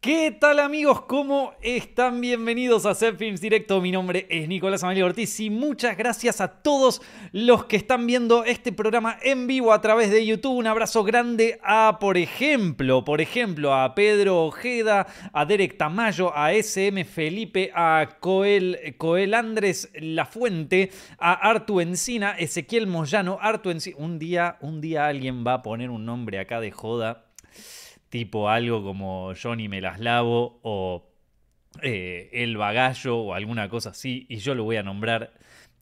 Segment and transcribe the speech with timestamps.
[0.00, 1.00] ¿Qué tal amigos?
[1.00, 2.20] ¿Cómo están?
[2.20, 3.80] Bienvenidos a Set Films Directo.
[3.80, 8.44] Mi nombre es Nicolás Amelio Ortiz y muchas gracias a todos los que están viendo
[8.44, 10.54] este programa en vivo a través de YouTube.
[10.56, 16.52] Un abrazo grande a, por ejemplo, por ejemplo, a Pedro Ojeda, a Derek Tamayo, a
[16.52, 23.96] SM Felipe, a Coel, Coel Andrés Lafuente, a Artu Encina, Ezequiel Moyano, Artu Encina.
[23.98, 27.24] Un día, un día alguien va a poner un nombre acá de joda
[28.08, 31.06] tipo algo como Johnny me las lavo o
[31.82, 35.32] eh, El Bagallo o alguna cosa así, y yo lo voy a nombrar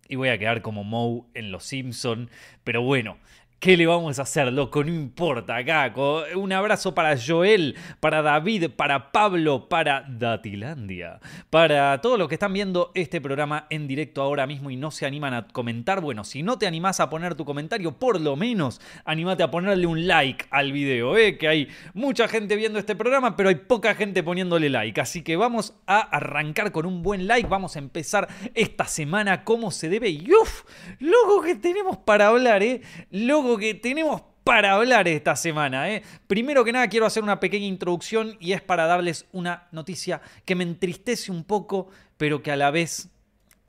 [0.09, 2.31] y voy a quedar como Moe en Los Simpson,
[2.65, 3.19] pero bueno,
[3.59, 4.85] ¿Qué le vamos a hacer, loco?
[4.85, 5.91] No importa, acá.
[6.37, 11.21] Un abrazo para Joel, para David, para Pablo, para Datilandia.
[11.49, 15.07] Para todos los que están viendo este programa en directo ahora mismo y no se
[15.07, 18.79] animan a comentar, bueno, si no te animás a poner tu comentario, por lo menos
[19.07, 21.39] anímate a ponerle un like al video, ¿eh?
[21.39, 25.01] Que hay mucha gente viendo este programa, pero hay poca gente poniéndole like.
[25.01, 27.49] Así que vamos a arrancar con un buen like.
[27.49, 30.11] Vamos a empezar esta semana como se debe.
[30.11, 30.65] Y uff,
[30.99, 32.83] loco que tenemos para hablar, ¿eh?
[33.11, 35.91] Loco que tenemos para hablar esta semana.
[35.91, 36.03] ¿eh?
[36.27, 40.55] Primero que nada quiero hacer una pequeña introducción y es para darles una noticia que
[40.55, 43.09] me entristece un poco, pero que a la vez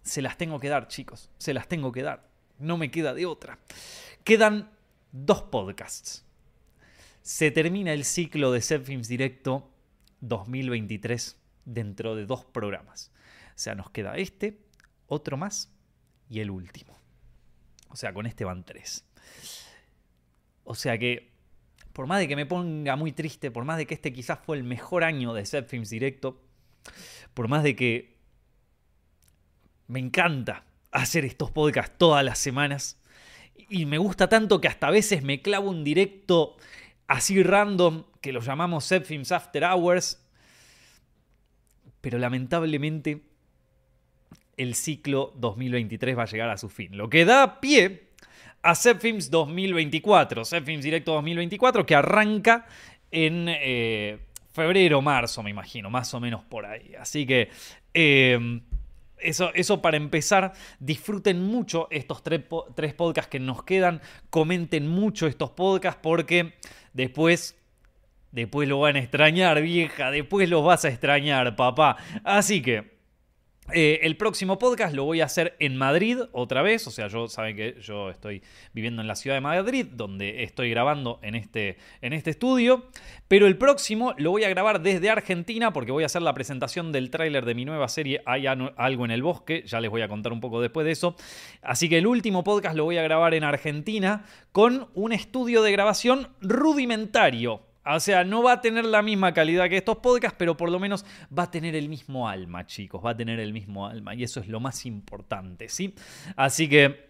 [0.03, 1.29] se las tengo que dar, chicos.
[1.37, 2.29] Se las tengo que dar.
[2.59, 3.59] No me queda de otra.
[4.23, 4.69] Quedan
[5.11, 6.25] dos podcasts.
[7.21, 9.71] Se termina el ciclo de Set Films Directo
[10.21, 13.11] 2023 dentro de dos programas.
[13.49, 14.59] O sea, nos queda este,
[15.07, 15.71] otro más
[16.29, 16.95] y el último.
[17.89, 19.05] O sea, con este van tres.
[20.69, 21.31] O sea que,
[21.93, 24.57] por más de que me ponga muy triste, por más de que este quizás fue
[24.57, 26.43] el mejor año de Set Films Directo,
[27.33, 28.17] por más de que
[29.87, 32.99] me encanta hacer estos podcasts todas las semanas,
[33.69, 36.57] y me gusta tanto que hasta a veces me clavo un directo
[37.07, 40.21] así random, que lo llamamos Set Films After Hours,
[42.01, 43.23] pero lamentablemente
[44.57, 46.97] el ciclo 2023 va a llegar a su fin.
[46.97, 48.06] Lo que da pie
[48.67, 52.65] a Films 2024, Films Directo 2024, que arranca
[53.09, 54.19] en eh,
[54.51, 56.93] febrero, marzo, me imagino, más o menos por ahí.
[56.99, 57.49] Así que
[57.93, 58.61] em,
[59.19, 62.41] eso, eso, para empezar, disfruten mucho estos tres,
[62.75, 66.53] tres podcasts que nos quedan, comenten mucho estos podcasts porque
[66.93, 67.55] después
[68.29, 70.11] Después lo van a extrañar, vieja.
[70.11, 71.95] Después los vas a extrañar, papá.
[72.25, 72.96] Así que
[73.73, 77.27] eh, el próximo podcast lo voy a hacer en Madrid otra vez, o sea, yo
[77.27, 78.41] saben que yo estoy
[78.71, 82.85] viviendo en la ciudad de Madrid, donde estoy grabando en este, en este estudio,
[83.27, 86.93] pero el próximo lo voy a grabar desde Argentina porque voy a hacer la presentación
[86.93, 90.07] del tráiler de mi nueva serie Hay algo en el bosque, ya les voy a
[90.07, 91.17] contar un poco después de eso,
[91.61, 95.73] así que el último podcast lo voy a grabar en Argentina con un estudio de
[95.73, 100.57] grabación rudimentario, o sea, no va a tener la misma calidad que estos podcasts, pero
[100.57, 101.05] por lo menos
[101.37, 103.03] va a tener el mismo alma, chicos.
[103.05, 104.15] Va a tener el mismo alma.
[104.15, 105.93] Y eso es lo más importante, ¿sí?
[106.35, 107.07] Así que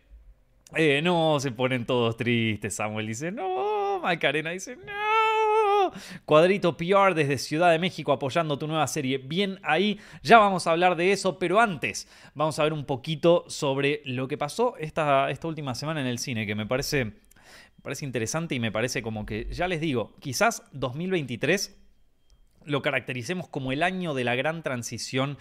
[0.76, 2.76] eh, no se ponen todos tristes.
[2.76, 4.00] Samuel dice, no.
[4.00, 5.92] Macarena dice, no.
[6.26, 9.18] Cuadrito PR desde Ciudad de México apoyando tu nueva serie.
[9.18, 13.46] Bien ahí, ya vamos a hablar de eso, pero antes vamos a ver un poquito
[13.48, 17.14] sobre lo que pasó esta, esta última semana en el cine, que me parece
[17.88, 21.74] parece interesante y me parece como que, ya les digo, quizás 2023
[22.66, 25.38] lo caractericemos como el año de la gran transición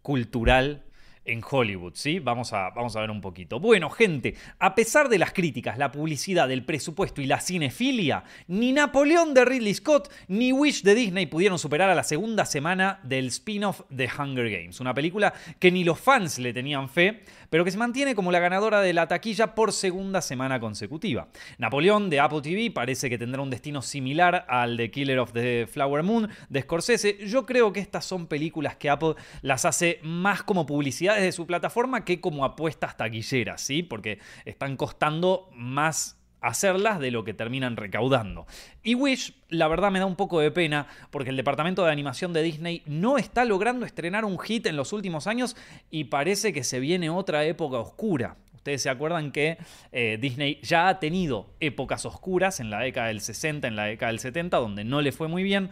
[0.00, 0.86] cultural
[1.24, 2.18] en Hollywood, ¿sí?
[2.18, 3.60] Vamos a, vamos a ver un poquito.
[3.60, 8.72] Bueno, gente, a pesar de las críticas, la publicidad, el presupuesto y la cinefilia, ni
[8.72, 13.28] Napoleón de Ridley Scott ni Wish de Disney pudieron superar a la segunda semana del
[13.28, 17.70] spin-off de Hunger Games, una película que ni los fans le tenían fe, pero que
[17.70, 21.28] se mantiene como la ganadora de la taquilla por segunda semana consecutiva.
[21.58, 25.68] Napoleón de Apple TV parece que tendrá un destino similar al de Killer of the
[25.70, 27.18] Flower Moon de Scorsese.
[27.26, 31.46] Yo creo que estas son películas que Apple las hace más como publicidad desde su
[31.46, 33.82] plataforma que como apuestas taquilleras, ¿sí?
[33.82, 38.46] Porque están costando más hacerlas de lo que terminan recaudando.
[38.82, 42.32] Y Wish, la verdad me da un poco de pena porque el departamento de animación
[42.32, 45.56] de Disney no está logrando estrenar un hit en los últimos años
[45.90, 48.36] y parece que se viene otra época oscura.
[48.54, 49.58] Ustedes se acuerdan que
[49.90, 54.12] eh, Disney ya ha tenido épocas oscuras en la década del 60, en la década
[54.12, 55.70] del 70, donde no le fue muy bien.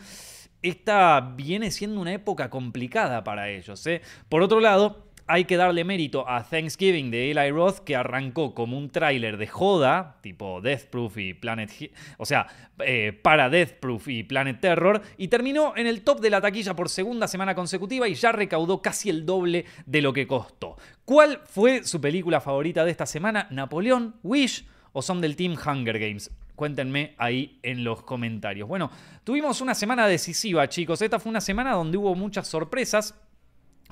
[0.62, 3.86] Esta viene siendo una época complicada para ellos.
[3.86, 4.02] ¿eh?
[4.28, 8.76] Por otro lado, hay que darle mérito a Thanksgiving de Eli Roth, que arrancó como
[8.76, 11.70] un tráiler de joda, tipo Death Proof y Planet...
[12.18, 12.48] O sea,
[12.84, 16.74] eh, para Death Proof y Planet Terror, y terminó en el top de la taquilla
[16.74, 20.76] por segunda semana consecutiva y ya recaudó casi el doble de lo que costó.
[21.04, 23.46] ¿Cuál fue su película favorita de esta semana?
[23.50, 24.16] ¿Napoleón?
[24.24, 24.66] ¿Wish?
[24.92, 26.30] ¿O son del Team Hunger Games?
[26.56, 28.68] Cuéntenme ahí en los comentarios.
[28.68, 28.90] Bueno,
[29.22, 31.00] tuvimos una semana decisiva, chicos.
[31.00, 33.14] Esta fue una semana donde hubo muchas sorpresas.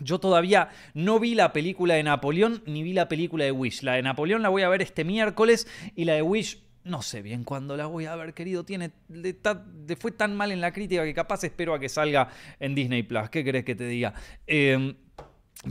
[0.01, 3.83] Yo todavía no vi la película de Napoleón ni vi la película de Wish.
[3.83, 7.21] La de Napoleón la voy a ver este miércoles y la de Wish no sé
[7.23, 8.65] bien cuándo la voy a ver, querido.
[8.65, 9.37] Tiene, le,
[9.97, 13.29] fue tan mal en la crítica que capaz espero a que salga en Disney Plus.
[13.29, 14.15] ¿Qué crees que te diga?
[14.47, 14.95] Eh,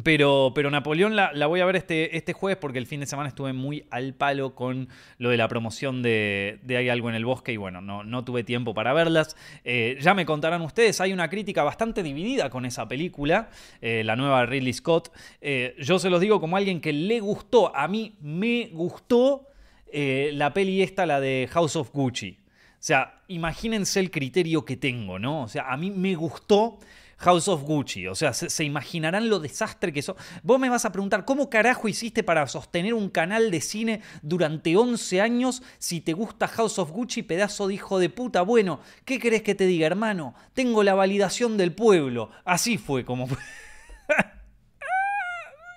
[0.04, 3.30] pero, pero Napoleón la, voy a ver este, este jueves porque el fin de semana
[3.30, 7.54] estuve muy al palo con lo de la promoción de, Hay algo en el bosque
[7.54, 9.38] y bueno, no, no tuve tiempo para verlas.
[9.63, 13.50] Eh, ya me contarán ustedes, hay una crítica bastante dividida con esa película,
[13.81, 15.10] eh, la nueva Ridley Scott.
[15.39, 19.48] Eh, yo se los digo como alguien que le gustó, a mí me gustó
[19.94, 22.38] la peli esta, la de House of Gucci.
[22.74, 25.44] O sea, imagínense el criterio que tengo, ¿no?
[25.44, 26.78] O sea, a mí me gustó
[27.17, 28.07] House of Gucci.
[28.07, 30.15] O sea, se, imaginarán lo desastre que eso.
[30.43, 34.77] Vos me vas a preguntar, ¿cómo carajo hiciste para sostener un canal de cine durante
[34.77, 38.41] 11 años si te gusta House of Gucci, pedazo de hijo de puta?
[38.41, 40.35] Bueno, ¿qué querés que te diga, hermano?
[40.53, 42.29] Tengo la validación del pueblo.
[42.45, 43.37] Así fue como fue.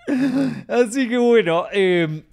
[0.69, 1.67] Así que bueno.
[1.73, 2.25] Em,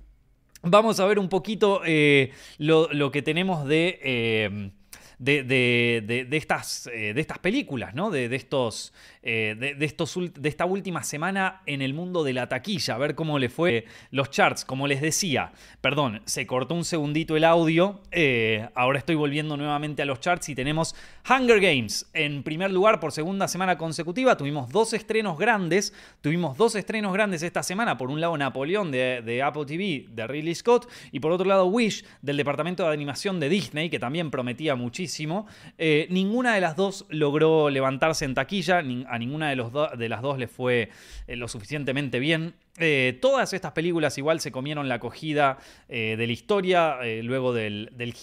[0.63, 4.71] vamos a ver un poquito eh, lo, que tenemos de, em,
[5.17, 8.11] de, de, estas, eh, de estas películas, ¿no?
[8.11, 8.93] De, estos,
[9.29, 13.13] eh, de, estos, de esta última semana en el mundo de la taquilla, a ver
[13.13, 14.63] cómo le fue los charts.
[14.63, 15.51] Como les decía,
[15.81, 20.47] perdón, se cortó un segundito el audio, eh, ahora estoy volviendo nuevamente a los charts
[20.47, 20.95] y tenemos
[21.29, 24.37] Hunger Games en primer lugar por segunda semana consecutiva.
[24.37, 29.41] Tuvimos dos estrenos grandes, tuvimos dos estrenos grandes esta semana, por un lado Napoleón de,
[29.43, 33.49] Apple TV de Ridley Scott y por otro lado Wish del departamento de animación de
[33.49, 35.47] Disney, que también prometía muchísimo
[35.77, 38.81] eh, ninguna de las dos logró levantarse en taquilla,
[39.17, 40.89] ninguna de, los de las dos le fue
[41.27, 42.55] eh, lo suficientemente bien.
[42.77, 48.13] Eh, todas estas películas igual se comieron la acogida de la historia luego del, del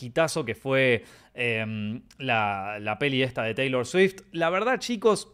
[0.47, 1.05] que fue
[1.35, 4.23] em, la, la peli esta de Taylor Swift.
[4.33, 5.33] La verdad, chicos,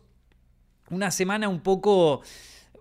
[0.88, 2.22] una semana un poco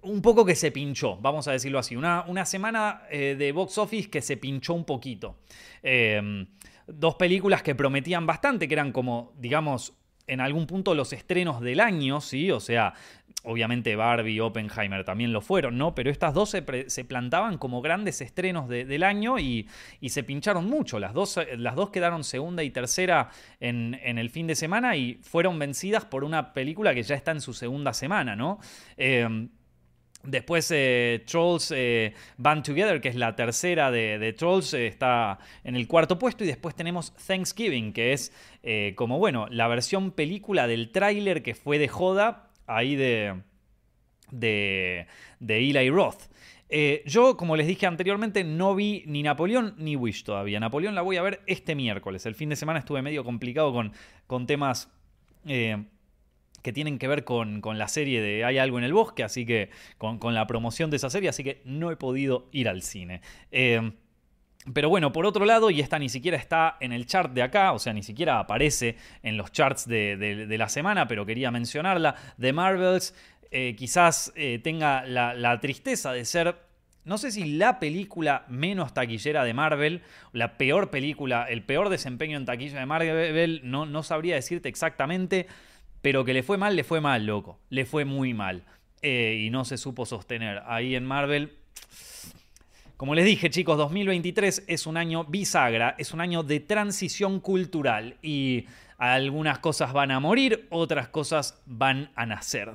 [0.01, 1.97] un poco que se pinchó, vamos a decirlo así.
[1.97, 5.39] Una, una semana de box office que se pinchó un poquito.
[5.83, 6.47] Em,
[6.91, 9.93] dos películas que prometían bastante, que eran como, digamos,
[10.29, 12.51] en algún punto los estrenos del año, ¿sí?
[12.51, 12.93] O sea,
[13.43, 15.95] obviamente Barbie y Oppenheimer también lo fueron, ¿no?
[15.95, 19.67] Pero estas dos se, plantaban como grandes estrenos del año y,
[20.07, 20.99] se pincharon mucho.
[20.99, 23.29] Las dos, dos quedaron segunda y tercera
[23.59, 27.41] en, el fin de semana y fueron vencidas por una película que ya está en
[27.41, 28.59] su segunda semana, ¿no?
[28.97, 29.47] Eh,
[30.23, 35.77] Después eh, Trolls eh, Band Together, que es la tercera de, Trolls, eh, está en
[35.77, 36.43] el cuarto puesto.
[36.43, 38.33] Y después tenemos Thanksgiving, que es
[38.95, 43.41] como, bueno, la versión película del tráiler que fue de joda ahí de,
[44.31, 45.07] de,
[45.39, 46.23] de Eli Roth.
[47.05, 50.59] yo, como les dije anteriormente, no vi ni Napoleón ni Wish todavía.
[50.59, 52.25] Napoleón la voy a ver este miércoles.
[52.25, 53.93] El fin de semana estuve medio complicado con,
[54.27, 54.89] con temas
[56.61, 59.69] que tienen que ver con, la serie de Hay algo en el bosque, así que
[59.97, 63.21] con, la promoción de esa serie, así que no he podido ir al cine.
[63.51, 63.91] Eh,
[64.73, 67.71] pero bueno, por otro lado, y esta ni siquiera está en el chart de acá,
[67.71, 72.53] o sea, ni siquiera aparece en los charts de, la semana, pero quería mencionarla, The
[72.53, 73.15] Marvels
[73.51, 76.69] eh, quizás eh, tenga la, tristeza de ser
[77.05, 80.03] no sé si la película menos taquillera de Marvel,
[80.33, 85.47] la peor película, el peor desempeño en taquilla de Marvel, no, no sabría decirte exactamente,
[86.01, 87.59] pero que le fue mal, le fue mal, loco.
[87.69, 88.63] Le fue muy mal.
[89.01, 90.63] Eh, y no se supo sostener.
[90.65, 91.53] Ahí en Marvel.
[92.97, 98.17] Como les dije, chicos, 2023 es un año bisagra, es un año de transición cultural.
[98.21, 98.65] Y
[98.97, 102.71] algunas cosas van a morir, otras cosas van a nacer.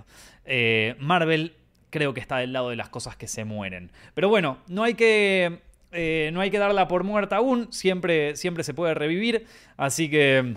[0.46, 1.54] Eh, Marvel
[1.90, 3.92] creo que está del lado de las cosas que se mueren.
[4.14, 5.60] Pero bueno, no hay que.
[5.92, 7.72] Eh, no hay que darla por muerta aún.
[7.72, 9.46] Siempre, siempre se puede revivir.
[9.76, 10.56] Así que.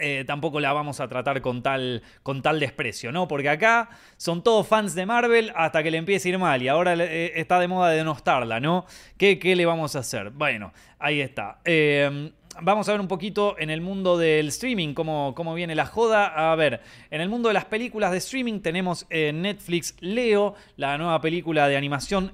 [0.00, 3.28] Eh, tampoco la vamos a tratar con tal, con tal desprecio, ¿no?
[3.28, 6.68] Porque acá son todos fans de Marvel hasta que le empiece a ir mal y
[6.68, 8.86] ahora eh, está de moda denostarla, ¿no?
[9.18, 10.30] ¿Qué, ¿Qué, le vamos a hacer?
[10.30, 11.58] Bueno, ahí está.
[11.66, 12.32] Eh,
[12.62, 16.52] vamos a ver un poquito en el mundo del streaming, cómo, cómo, viene la joda.
[16.52, 16.80] A ver,
[17.10, 21.68] en el mundo de las películas de streaming tenemos en Netflix Leo, la nueva película
[21.68, 22.32] de animación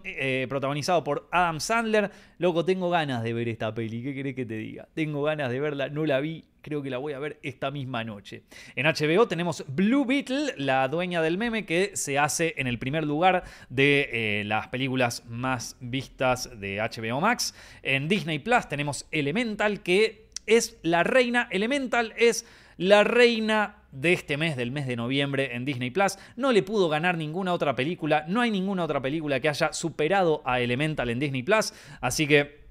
[0.49, 2.13] protagonizado por Adam Sandler.
[2.39, 4.89] Loco, tengo ganas de ver esta peli, ¿qué querés que te diga?
[4.95, 8.05] Tengo ganas de verla, no la vi, creo que la voy a ver esta misma
[8.05, 8.43] noche.
[8.77, 13.05] En HBO tenemos Blue Beetle, la dueña del meme, que se hace en el primer
[13.05, 17.55] lugar de eh, las películas más vistas de HBO Max.
[17.83, 21.49] En Disney Plus tenemos Elemental, que es la reina.
[21.51, 22.47] Elemental es
[22.77, 26.19] la reina de este mes, del mes de noviembre en Disney Plus.
[26.37, 28.25] No le pudo ganar ninguna otra película.
[28.29, 31.73] No hay ninguna otra película que haya superado a Elemental en Disney Plus.
[32.01, 32.68] Así que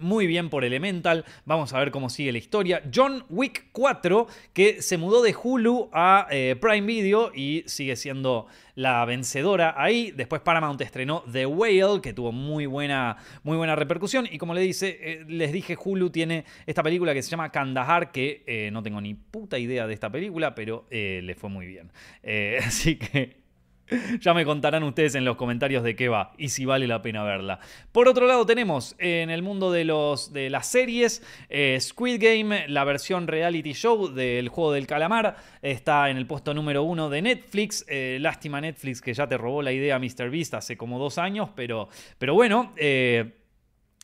[0.00, 1.24] Muy bien por Elemental.
[1.44, 2.82] Vamos a ver cómo sigue la historia.
[2.94, 8.46] John Wick 4, que se mudó de Hulu a eh, Prime Video y sigue siendo
[8.74, 10.10] la vencedora ahí.
[10.10, 14.28] Después Paramount estrenó The Whale, que tuvo muy buena, muy buena repercusión.
[14.30, 18.12] Y como le dice, eh, les dije, Hulu tiene esta película que se llama Kandahar,
[18.12, 21.90] que eh, no tengo ni puta idea de esta película, pero le fue muy bien.
[22.66, 23.45] así que
[24.20, 27.22] ya me contarán ustedes en los comentarios de qué va y si vale la pena
[27.22, 27.60] verla.
[27.92, 32.68] Por otro lado tenemos en el mundo de, los, de las series eh, Squid Game,
[32.68, 37.22] la versión reality show del juego del calamar, está en el puesto número uno de
[37.22, 37.84] Netflix.
[37.88, 40.30] Eh, lástima Netflix que ya te robó la idea Mr.
[40.30, 41.88] Beast hace como dos años, pero,
[42.18, 43.34] pero bueno, eh,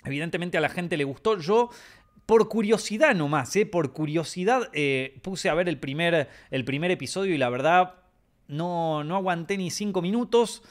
[0.05, 1.39] evidentemente a la gente le gustó.
[1.39, 1.71] Yo
[2.27, 4.71] por curiosidad nomás, por curiosidad
[5.23, 8.02] puse a ver el primer, el primer episodio y la verdad
[8.49, 10.63] no, no aguanté ni cinco minutos.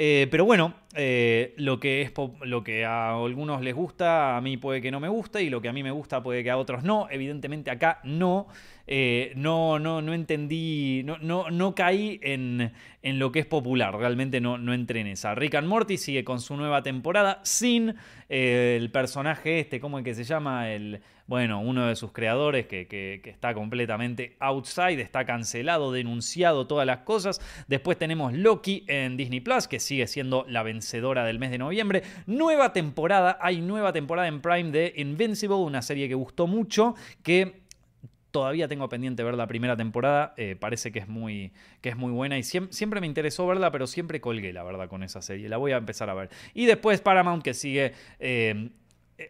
[0.00, 4.56] Eh, pero bueno, eh, lo, que es lo que a algunos les gusta, a mí
[4.56, 6.56] puede que no me guste, y lo que a mí me gusta puede que a
[6.56, 7.08] otros no.
[7.10, 8.46] Evidentemente acá no.
[8.88, 13.94] Eh, no, no, no entendí, no, no, no caí en, en, lo que es popular,
[13.94, 15.34] realmente no, no entré en esa.
[15.34, 17.94] Rick and Morty sigue con su nueva temporada sin
[18.28, 20.70] el personaje este, ¿cómo es que se llama?
[20.70, 27.00] El, bueno, uno de sus creadores que, está completamente outside, está cancelado, denunciado, todas las
[27.00, 27.40] cosas.
[27.68, 32.02] Después tenemos Loki en Disney Plus, que sigue siendo la vencedora del mes de noviembre.
[32.26, 37.67] Nueva temporada, hay nueva temporada en Prime de Invincible, una serie que gustó mucho, que
[38.30, 40.34] todavía tengo pendiente ver la primera temporada.
[40.36, 43.86] Eh, parece que es muy, que es muy buena y siempre, me interesó verla, pero
[43.86, 45.48] siempre colgué, la verdad, con esa serie.
[45.48, 46.30] La voy a empezar a ver.
[46.54, 48.70] Y después Paramount, que sigue eh,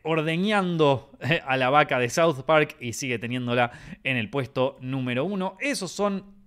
[0.02, 3.73] ordeñando eh, a la vaca de South Park y sigue teniéndola
[4.05, 5.57] en el puesto número uno.
[5.61, 6.38] Esos son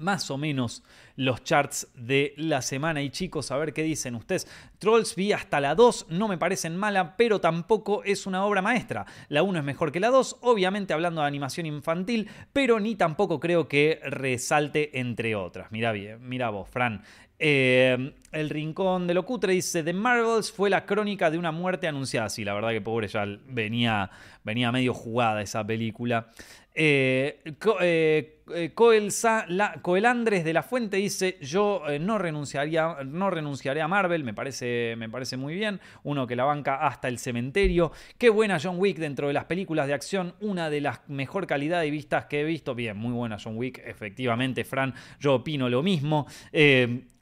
[0.00, 0.82] más o menos
[1.16, 3.02] los charts de la semana.
[3.02, 4.48] Y chicos, a ver qué dicen ustedes.
[4.78, 9.06] Trolls vi hasta la 2, no me parecen mala, pero tampoco es una obra maestra.
[9.28, 13.38] La 1 es mejor que la 2, obviamente hablando de animación infantil, pero ni tampoco
[13.38, 15.70] creo que resalte entre otras.
[15.70, 17.02] Mira bien, mira vos, Fran.
[17.42, 21.88] Eh, el Rincón de lo Cutre dice: The Marvels fue la crónica de una muerte
[21.88, 22.28] anunciada.
[22.28, 24.10] Sí, la verdad que pobre ya venía,
[24.44, 26.30] venía medio jugada esa película.
[26.74, 27.42] Eh,
[27.80, 29.10] eh, eh, Coel,
[30.06, 35.08] Andrés de la Fuente dice: Yo no, renunciaría, no renunciaré a Marvel, me parece, me
[35.08, 35.80] parece muy bien.
[36.02, 37.92] Uno que la banca hasta el cementerio.
[38.18, 41.80] Qué buena John Wick dentro de las películas de acción, una de las mejor calidad
[41.80, 42.74] de vistas que he visto.
[42.74, 44.94] Bien, muy buena John Wick, efectivamente, Fran.
[45.18, 46.26] Yo opino lo mismo.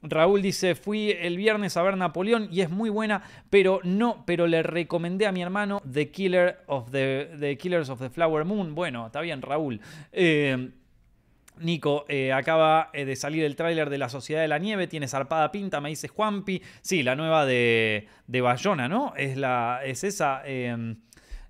[0.01, 4.47] Raúl dice: Fui el viernes a ver Napoleón y es muy buena, pero no, pero
[4.47, 8.75] le recomendé a mi hermano The Killer of the, the Killers of the Flower Moon.
[8.75, 9.81] Bueno, está bien, Raúl.
[10.11, 10.71] Eh,
[11.59, 15.07] Nico, eh, acaba eh, de salir el tráiler de La Sociedad de la Nieve, tiene
[15.07, 16.61] zarpada pinta, me dice Juanpi.
[16.81, 19.13] Sí, la nueva de, de Bayona, ¿no?
[19.15, 20.41] Es, la, es esa.
[20.45, 20.97] Em,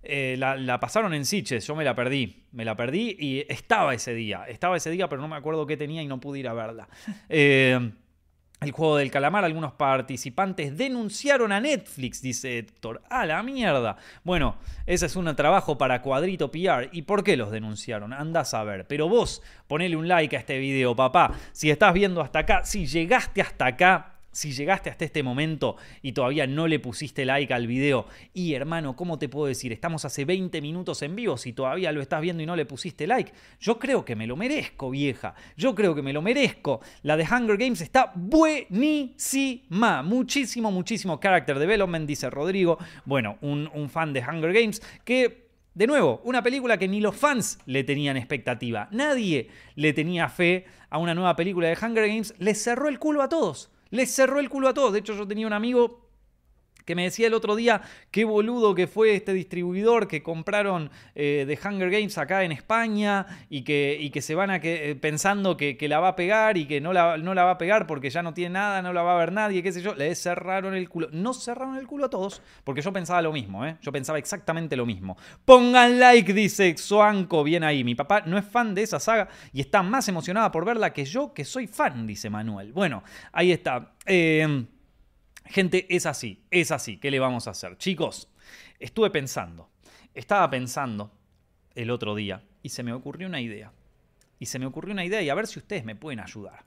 [0.04, 2.44] la, la, pasaron en Siches, yo me la perdí.
[2.52, 4.46] Me la perdí y estaba ese día.
[4.48, 6.88] Estaba ese día, pero no me acuerdo qué tenía y no pude ir a verla.
[7.30, 7.92] Eh,
[8.62, 13.02] el juego del calamar, algunos participantes denunciaron a Netflix, dice Héctor.
[13.10, 13.96] ¡A la mierda!
[14.26, 16.90] Bueno, ese es un trabajo para Cuadrito PR.
[16.92, 18.12] ¿Y por qué los denunciaron?
[18.12, 18.86] Andás a ver.
[18.86, 21.32] Pero vos, ponele un like a este video, papá.
[21.54, 26.12] Si estás viendo hasta acá, si llegaste hasta acá, si llegaste hasta este momento y
[26.12, 29.72] todavía no le pusiste like al video, y hermano, ¿cómo te puedo decir?
[29.72, 33.08] Estamos hace 20 minutos en vivo, si todavía lo estás viendo y no le pusiste
[33.08, 35.34] like, yo creo que me lo merezco, vieja.
[35.58, 36.82] Yo creo que me lo merezco.
[37.04, 40.04] La de Hunger Games está buenísima.
[40.04, 42.78] Muchísimo, muchísimo character development, dice Rodrigo.
[43.06, 47.60] Bueno, un, fan de Hunger Games que de nuevo, una película que ni los fans
[47.66, 48.90] le tenían expectativa.
[48.92, 52.34] Nadie le tenía fe a una nueva película de Hunger Games.
[52.38, 53.72] Le cerró el culo a todos.
[53.92, 54.94] Les cerró el culo a todos.
[54.94, 56.09] De hecho, yo tenía un amigo
[56.90, 61.46] que me decía el otro día qué boludo que fue este distribuidor que compraron eh,
[61.48, 64.96] de Hunger Games acá en España y que, y que se van a que, eh,
[64.96, 67.86] pensando que, la va a pegar y que no la, no la va a pegar
[67.86, 69.94] porque ya no tiene nada, no la va a ver nadie, qué sé yo.
[69.94, 71.10] Le cerraron el culo.
[71.12, 73.78] No cerraron el culo a todos porque yo pensaba lo mismo, ¿eh?
[73.84, 75.16] Yo pensaba exactamente lo mismo.
[75.46, 77.84] Pongan like, dice Xoanco, bien ahí.
[77.84, 81.06] Mi papá no es fan de esa saga y está más emocionada por verla que
[81.06, 82.74] yo, que soy fan, dice Manuel.
[82.74, 83.92] Bueno, ahí está.
[84.08, 84.66] Eh,
[85.50, 86.98] Gente, es así, es así.
[86.98, 87.76] ¿Qué le vamos a hacer?
[87.78, 88.30] Chicos,
[88.80, 89.70] estuve pensando,
[90.14, 91.12] estaba pensando
[91.74, 93.72] el otro día y se me ocurrió una idea.
[94.38, 96.64] Y se me ocurrió una idea y a ver si ustedes me pueden ayudar.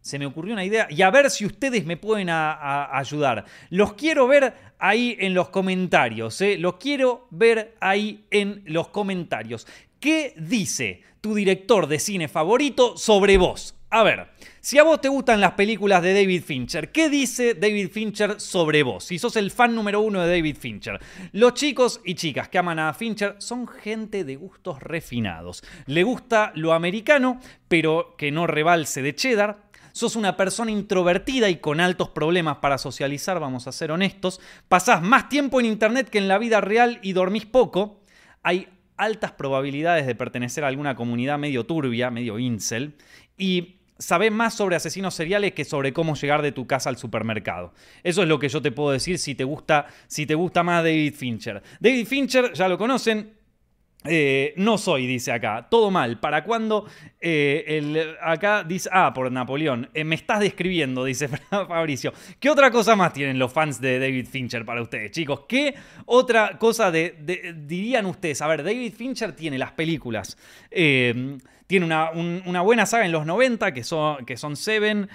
[0.00, 3.44] Se me ocurrió una idea y a ver si ustedes me pueden ayudar.
[3.70, 6.40] Los quiero ver ahí en los comentarios.
[6.40, 6.58] ¿eh?
[6.58, 9.66] Los quiero ver ahí en los comentarios.
[10.00, 13.77] ¿Qué dice tu director de cine favorito sobre vos?
[13.90, 14.28] A ver,
[14.60, 18.82] si a vos te gustan las películas de David Fincher, ¿qué dice David Fincher sobre
[18.82, 19.04] vos?
[19.04, 21.00] Si sos el fan número uno de David Fincher.
[21.32, 25.62] Los chicos y chicas que aman a Fincher son gente de gustos refinados.
[25.86, 29.70] Le gusta lo americano, pero que no rebalse de cheddar.
[29.92, 34.38] Sos una persona introvertida y con altos problemas para socializar, vamos a ser honestos.
[34.68, 38.02] Pasás más tiempo en internet que en la vida real y dormís poco.
[38.42, 38.68] Hay
[38.98, 42.94] altas probabilidades de pertenecer a alguna comunidad medio turbia, medio incel.
[43.38, 47.72] Y sabés más sobre asesinos seriales que sobre cómo llegar de tu casa al supermercado.
[48.02, 50.84] Eso es lo que yo te puedo decir si te gusta, si te gusta más
[50.84, 51.62] David Fincher.
[51.80, 53.37] David Fincher, ya lo conocen,
[54.04, 55.66] eh, no soy, dice acá.
[55.68, 56.20] Todo mal.
[56.20, 56.86] ¿Para cuándo?
[57.20, 58.88] Eh, acá dice.
[58.92, 59.90] Ah, por Napoleón.
[59.92, 62.12] Eh, me estás describiendo, dice Fabricio.
[62.38, 65.42] ¿Qué otra cosa más tienen los fans de David Fincher para ustedes, chicos?
[65.48, 65.74] ¿Qué
[66.06, 68.40] otra cosa de, dirían ustedes?
[68.40, 70.38] A ver, David Fincher tiene las películas.
[70.70, 75.08] Tiene una, buena saga en los 90, que son, que son Seven.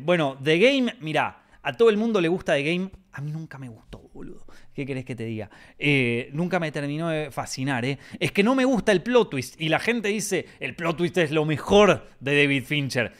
[0.00, 2.90] Bueno, The Game, mirá, a todo el mundo le gusta The Game.
[3.12, 4.46] A mí nunca me gustó, boludo.
[4.80, 5.50] ¿Qué querés que te diga?
[5.78, 7.98] Eh, nunca me terminó de fascinar, ¿eh?
[8.18, 9.60] Es que no me gusta el plot twist.
[9.60, 13.12] Y la gente dice, el plot twist es lo mejor de David Fincher.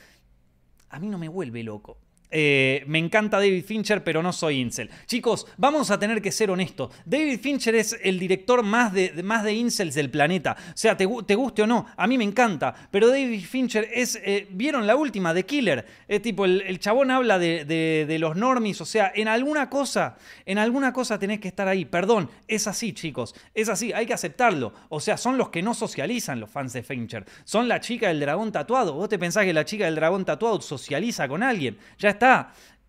[0.89, 2.00] A mí no me vuelve loco.
[2.31, 4.89] Eh, me encanta David Fincher, pero no soy incel.
[5.05, 6.93] Chicos, vamos a tener que ser honestos.
[7.05, 10.55] David Fincher es el director más de, más de incels del planeta.
[10.69, 12.73] O sea, te, guste o no, a mí me encanta.
[12.89, 14.19] Pero David Fincher es.
[14.23, 15.33] Eh, ¿Vieron la última?
[15.33, 15.85] The Killer.
[16.07, 18.79] Es tipo, el, chabón habla de, los normies.
[18.79, 21.83] O sea, en alguna cosa, en alguna cosa tenés que estar ahí.
[21.83, 23.35] Perdón, es así, chicos.
[23.53, 24.73] Es así, hay que aceptarlo.
[24.87, 27.25] O sea, son los que no socializan los fans de Fincher.
[27.43, 28.93] Son la chica del dragón tatuado.
[28.93, 31.77] ¿Vos te pensás que la chica del dragón tatuado socializa con alguien?
[31.97, 32.20] Ya está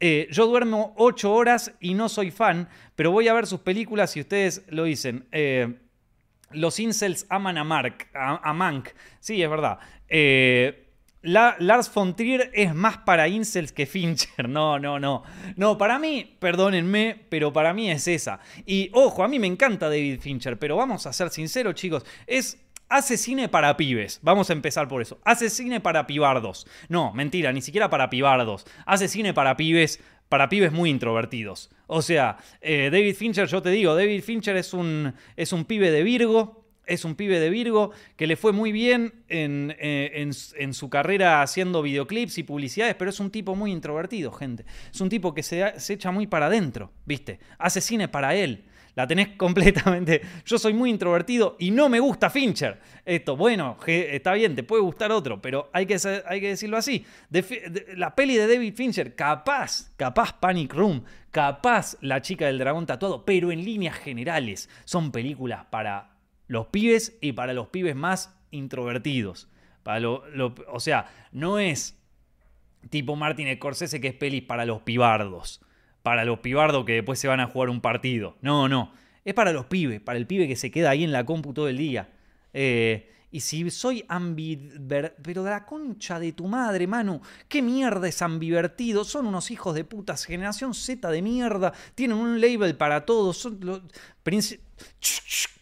[0.05, 4.17] Eh, yo duermo 8 horas y no soy fan, pero voy a ver sus películas
[4.17, 5.27] y ustedes lo dicen.
[5.31, 5.79] Eh,
[6.51, 8.89] los incels aman a Mark, a, Mank.
[9.21, 9.79] Sí, es verdad.
[10.09, 10.89] Eh,
[11.23, 14.49] Lars von Trier es más para incels que Fincher.
[14.49, 15.23] No, no, no.
[15.57, 18.41] No, para mí, perdónenme, pero para mí es esa.
[18.67, 22.05] Y ojo, a mí me encanta David Fincher, pero vamos a ser sinceros, chicos.
[22.27, 22.59] Es
[22.93, 24.21] hace cine para pibes.
[24.23, 25.19] Vamos a empezar por eso.
[25.25, 26.67] Hace cine para pibardos.
[26.89, 28.67] No, mentira, ni siquiera para pibardos.
[28.85, 31.71] Hace cine para pibes, para pibes muy introvertidos.
[31.87, 35.91] O sea, eh, David Fincher, yo te digo, David Fincher es un, es un pibe
[35.91, 36.61] de Virgo.
[36.85, 40.29] Es un pibe de Virgo que le fue muy bien en, eh,
[40.73, 44.67] su carrera haciendo videoclips y publicidades, pero es un tipo muy introvertido, gente.
[44.93, 47.39] Es un tipo que se, se echa muy para adentro, ¿viste?
[47.57, 48.65] Hace cine para él
[48.95, 50.21] la tenés completamente.
[50.45, 52.81] Yo soy muy introvertido y no me gusta Fincher.
[53.05, 57.05] Esto, bueno, está bien, te puede gustar otro, pero hay que, hay que decirlo así.
[57.97, 63.25] la peli de David Fincher, capaz, capaz Panic Room, capaz La chica del dragón tatuado,
[63.25, 66.11] pero en líneas generales son películas para
[66.47, 69.49] los pibes y para los pibes más introvertidos.
[69.85, 71.99] O sea, no es
[72.91, 75.61] tipo Martin Scorsese que es pelis para los pibardos
[76.03, 78.37] para los pibardos que después se van a jugar un partido.
[78.41, 78.93] No, no.
[79.25, 81.69] Es para los pibes, para el pibe que se queda ahí en la compu todo
[81.69, 82.11] el día.
[82.53, 85.17] Eh, y si soy ambiver...
[85.23, 87.21] Pero de la concha de tu madre, Manu.
[87.49, 89.05] ¿Qué mierda es ambivertido?
[89.05, 90.27] Son unos hijos de putas.
[90.27, 91.73] Generación Z de mierda.
[91.95, 93.39] Tienen un label para todos.
[93.39, 93.59] Son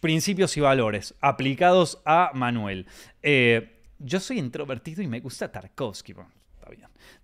[0.01, 2.87] Principios y valores aplicados a Manuel.
[3.21, 6.13] Eh, yo soy introvertido y me gusta Tarkovsky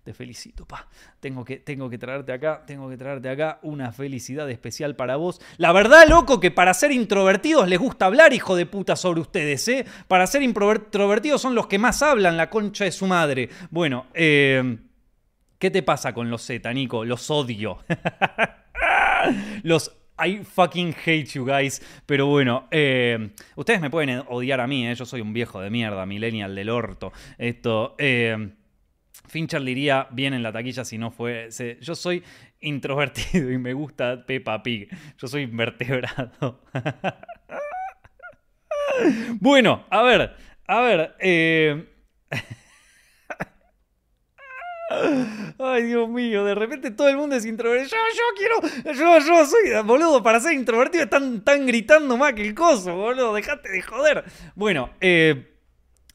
[0.02, 0.88] te felicito, pa.
[1.20, 5.40] Tengo que, tengo que traerte acá, tengo que traerte acá una felicidad especial para vos.
[5.58, 9.68] La verdad, loco, que para ser introvertidos les gusta hablar, hijo de puta, sobre ustedes,
[9.68, 9.84] ¿eh?
[10.06, 13.48] Para ser introvertidos son los que más hablan, la concha de su madre.
[13.70, 14.78] Bueno, eh,
[15.58, 17.04] ¿qué te pasa con los Z, Nico?
[17.04, 17.78] Los odio.
[19.62, 21.82] los I fucking hate you guys.
[22.06, 24.94] Pero bueno, eh, ustedes me pueden odiar a mí, ¿eh?
[24.94, 27.12] yo soy un viejo de mierda, millennial del orto.
[27.36, 27.94] Esto.
[27.98, 28.52] Eh,
[29.28, 31.48] Fincher le iría bien en la taquilla si no fue.
[31.80, 32.22] yo soy
[32.60, 34.88] introvertido y me gusta Peppa Pig.
[35.16, 36.60] Yo soy invertebrado.
[39.40, 40.34] bueno, a ver,
[40.66, 41.14] a ver.
[41.20, 41.86] Eh,
[45.58, 47.90] ay, Dios mío, de repente todo el mundo es introvertido.
[47.90, 48.60] Yo, yo quiero.
[48.94, 49.70] Yo, yo soy.
[49.84, 53.34] Boludo, para ser introvertido están, están gritando más que el coso, boludo.
[53.34, 54.24] Dejate de joder.
[54.54, 55.57] Bueno, eh.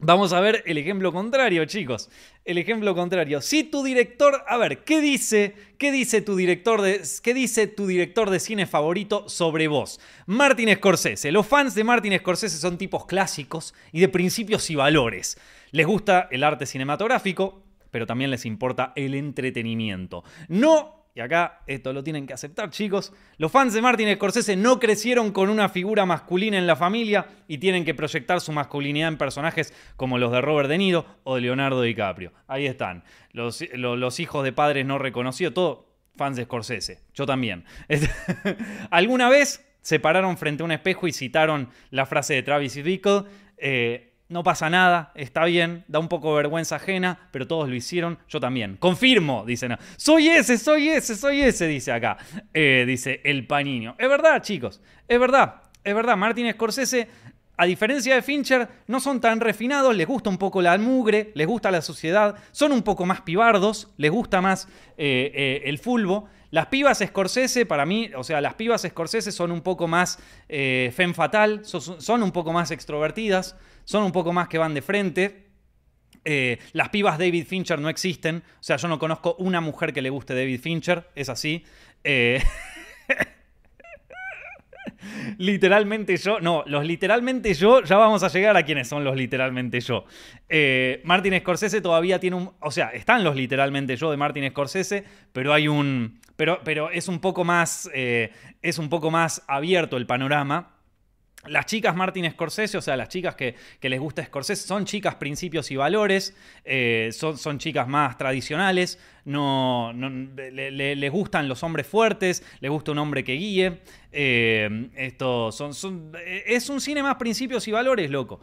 [0.06, 2.10] Vamos a ver el ejemplo contrario, chicos.
[2.44, 3.40] El ejemplo contrario.
[3.40, 7.88] Si tu director, a ver, ¿qué dice, qué dice tu director de, qué dice tu
[7.88, 10.02] director de cine favorito sobre vos?
[10.26, 11.32] Martin Scorsese.
[11.32, 15.38] Los fans de Martin Scorsese son tipos clásicos y de principios y valores.
[15.72, 20.26] Les gusta el arte cinematográfico, pero también les importa el entretenimiento.
[20.50, 23.14] No y acá esto lo tienen que aceptar, chicos.
[23.38, 27.60] Los fans de Martin Scorsese no crecieron con una figura masculina en la familia y
[27.60, 31.42] tienen que proyectar su masculinidad en personajes como los de Robert De Niro o de
[31.42, 32.34] Leonardo DiCaprio.
[32.48, 33.04] Ahí están.
[33.32, 33.62] Los,
[34.20, 37.02] hijos de padres no reconocidos, todo fans de Scorsese.
[37.14, 37.66] Yo también.
[38.90, 43.24] ¿Alguna vez se pararon frente a un espejo y citaron la frase de Travis Bickle?
[43.58, 47.76] Eh, no pasa nada, está bien, da un poco de vergüenza ajena, pero todos lo
[47.76, 48.78] hicieron, yo también.
[48.78, 49.78] Confirmo, dicen.
[49.96, 52.18] Soy ese, soy ese, soy ese, dice acá.
[52.52, 53.96] Eh, dice el pañino.
[54.00, 56.18] Es verdad, chicos, es verdad, es verdad.
[56.18, 57.08] Martin Scorsese,
[57.58, 61.46] a diferencia de Fincher, no son tan refinados, les gusta un poco la mugre, les
[61.46, 64.68] gusta la sociedad, son un poco más pibardos, les gusta más
[64.98, 66.28] eh, eh, el fulbo.
[66.50, 70.18] Las pibas Scorsese, para mí, o sea, las pibas Scorsese son un poco más
[70.48, 75.48] femme fatal, son, un poco más extrovertidas, son un poco más que van de frente.
[76.26, 80.02] Eh, las pibas David Fincher no existen, o sea, yo no conozco una mujer que
[80.02, 81.66] le guste David Fincher, es así.
[82.04, 82.42] Eh,
[85.38, 89.82] literalmente yo, no, los literalmente yo, ya vamos a llegar a quienes son los literalmente
[89.82, 90.06] yo.
[91.04, 95.52] Martin Scorsese todavía tiene un, o sea, están los literalmente yo de Martin Scorsese, pero
[95.52, 100.06] hay un, pero, pero es, un poco más, eh, es un poco más abierto el
[100.06, 100.73] panorama.
[101.46, 105.70] Las chicas Martin Scorsese, o sea, las chicas que, les gusta Scorsese, son chicas principios
[105.72, 112.72] y valores, eh, son, son, chicas más tradicionales, no, les gustan los hombres fuertes, les
[112.72, 113.80] gusta un hombre que guíe.
[114.14, 118.40] Eh, esto son, son, es un cine más principios y valores, loco.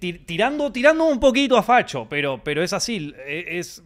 [0.00, 3.84] tirando, tirando un poquito a facho, pero, pero es así, es,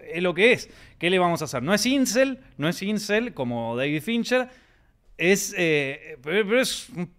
[0.00, 0.68] es lo que es.
[0.98, 1.62] ¿Qué le vamos a hacer?
[1.62, 4.48] No es incel, no es incel como David Fincher,
[5.16, 5.54] es,
[6.22, 7.17] pero es un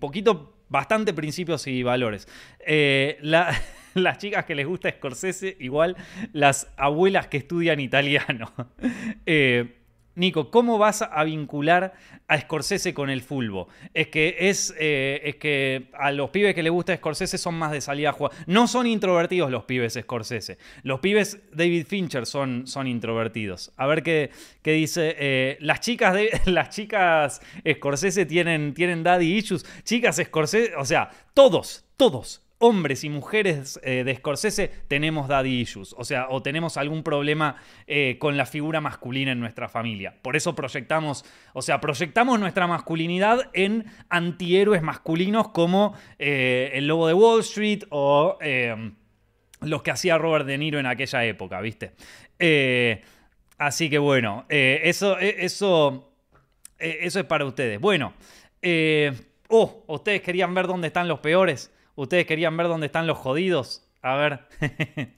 [0.00, 2.28] poquito, bastante principios y valores.
[2.66, 3.18] Eh,
[3.94, 5.96] las chicas que les gusta Scorsese, igual
[6.32, 8.52] las abuelas que estudian italiano.
[9.30, 9.74] Eh,
[10.18, 11.94] Nico, ¿cómo vas a vincular
[12.26, 13.68] a Scorsese con el fulbo?
[13.94, 17.70] Es que es, eh, es que a los pibes que les gusta Scorsese son más
[17.70, 18.32] de salida a jugar.
[18.46, 20.58] No son introvertidos los pibes Scorsese.
[20.82, 23.72] Los pibes David Fincher son, son introvertidos.
[23.76, 24.30] A ver qué,
[24.62, 25.14] qué dice.
[25.18, 29.64] Eh, las chicas de, las chicas Scorsese tienen, tienen daddy issues.
[29.84, 35.94] Chicas Scorsese, o sea, todos, todos hombres y mujeres eh, de Scorsese tenemos daddy issues,
[35.96, 40.14] o sea, o tenemos algún problema eh, con la figura masculina en nuestra familia.
[40.22, 47.06] Por eso proyectamos, o sea, proyectamos nuestra masculinidad en antihéroes masculinos como eh, el Lobo
[47.06, 48.38] de Wall Street o
[49.60, 51.92] los que hacía Robert De Niro en aquella época, ¿viste?
[53.58, 56.12] así que bueno, eso, eso,
[56.78, 57.80] eso es para ustedes.
[57.80, 58.14] Bueno,
[59.48, 61.72] oh, ustedes querían ver dónde están los peores.
[61.98, 63.82] Ustedes querían ver dónde están los jodidos.
[64.02, 64.46] A ver.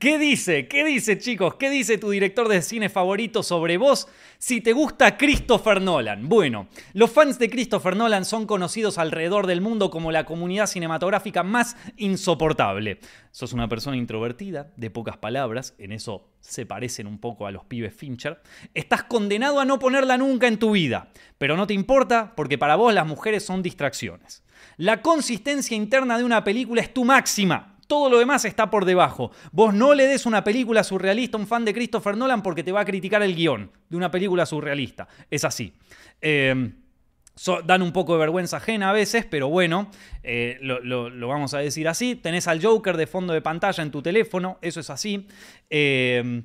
[0.00, 0.66] ¿Qué dice?
[0.66, 1.54] ¿Qué dice, chicos?
[1.54, 6.28] ¿Qué dice tu director de cine favorito sobre vos si te gusta Christopher Nolan?
[6.28, 11.44] Bueno, los fans de Christopher Nolan son conocidos alrededor del mundo como la comunidad cinematográfica
[11.44, 12.98] más insoportable.
[13.30, 17.64] Sos una persona introvertida, de pocas palabras, en eso se parecen un poco a los
[17.64, 18.42] pibes Fincher.
[18.74, 22.74] Estás condenado a no ponerla nunca en tu vida, pero no te importa porque para
[22.74, 24.42] vos las mujeres son distracciones.
[24.82, 27.78] La consistencia interna de una película es tu máxima.
[27.86, 29.30] Todo lo demás está por debajo.
[29.52, 32.72] Vos no le des una película surrealista a un fan de Christopher Nolan porque te
[32.72, 35.06] va a criticar el guion de una película surrealista.
[35.30, 35.72] Es así.
[36.20, 36.72] Em,
[37.64, 39.88] dan un poco de vergüenza ajena a veces, pero bueno,
[40.24, 42.16] eh, lo, vamos a decir así.
[42.16, 45.28] Tenés al Joker de fondo de pantalla en tu teléfono, eso es así.
[45.70, 46.42] Em,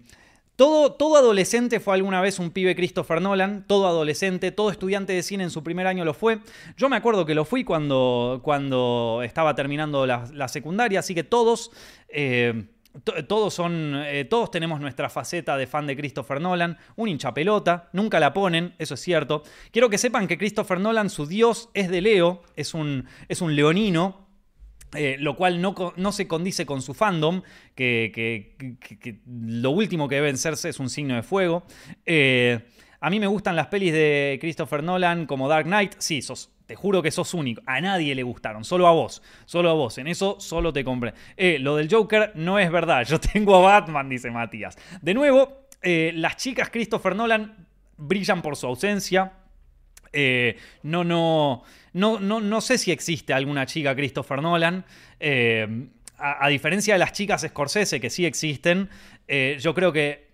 [0.58, 5.44] todo, adolescente fue alguna vez un pibe Christopher Nolan, todo adolescente, todo estudiante de cine
[5.44, 6.40] en su primer año lo fue.
[6.76, 11.72] Yo me acuerdo que lo fui cuando, cuando estaba terminando la, secundaria, así que todos...
[12.10, 12.66] Eh,
[13.28, 13.94] todos son.
[14.08, 16.80] Eh, todos tenemos nuestra faceta de fan de Christopher Nolan.
[16.96, 17.90] Un hincha pelota.
[17.94, 19.44] Nunca la ponen, eso es cierto.
[19.72, 22.42] Quiero que sepan que Christopher Nolan, su dios, es de Leo.
[22.56, 24.27] Es un, es un leonino.
[24.96, 27.42] Eh, lo cual no, no, se condice con su fandom,
[27.76, 28.56] que,
[29.28, 31.64] lo último que debe vencerse es un signo de fuego.
[32.06, 32.60] Eh,
[33.02, 35.96] a mí me gustan las pelis de Christopher Nolan como Dark Knight.
[35.98, 36.22] Sí,
[36.66, 37.62] te juro que sos único.
[37.66, 39.22] A nadie le gustaron, solo a vos.
[39.46, 39.98] Solo a vos.
[39.98, 41.14] En eso solo te compré.
[41.36, 43.06] Eh, lo del Joker no es verdad.
[43.06, 44.78] Yo tengo a Batman, dice Matías.
[45.02, 49.34] De nuevo, las chicas Christopher Nolan brillan por su ausencia.
[50.84, 51.64] No, no.
[51.98, 54.86] No, no, sé si existe alguna chica Christopher Nolan.
[55.20, 55.88] Eh,
[56.20, 58.90] a, diferencia de las chicas Scorsese, que sí existen,
[59.28, 60.28] eh, yo creo que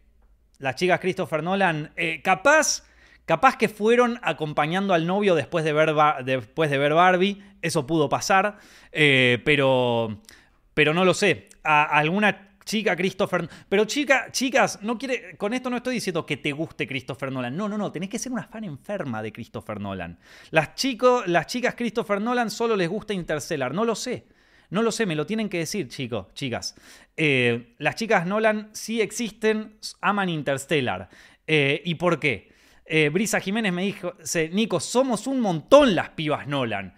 [0.59, 2.83] las chicas Christopher Nolan, eh, capaz,
[3.23, 5.93] capaz que fueron acompañando al novio después de ver,
[6.25, 8.57] después de ver Barbie, eso pudo pasar,
[8.91, 10.21] pero,
[10.73, 11.47] pero no lo sé.
[11.63, 13.47] Alguna chica Christopher.
[13.69, 15.35] Pero chica, chicas, no quiere.
[15.37, 17.55] Con esto no estoy diciendo que te guste Christopher Nolan.
[17.55, 17.91] No, no, no.
[17.91, 20.19] Tenés que ser una fan enferma de Christopher Nolan.
[20.51, 20.71] Las,
[21.27, 23.73] las chicas Christopher Nolan solo les gusta Interstellar.
[23.73, 24.27] No lo sé.
[24.69, 26.73] No lo sé, me lo tienen que decir, chicos, chicas.
[27.15, 31.09] Eh, las chicas Nolan sí existen, aman Interstellar.
[31.45, 32.51] Eh, ¿Y por qué?
[32.85, 34.13] Eh, Brisa Jiménez me dijo,
[34.51, 36.95] Nico, somos un montón las pibas Nolan.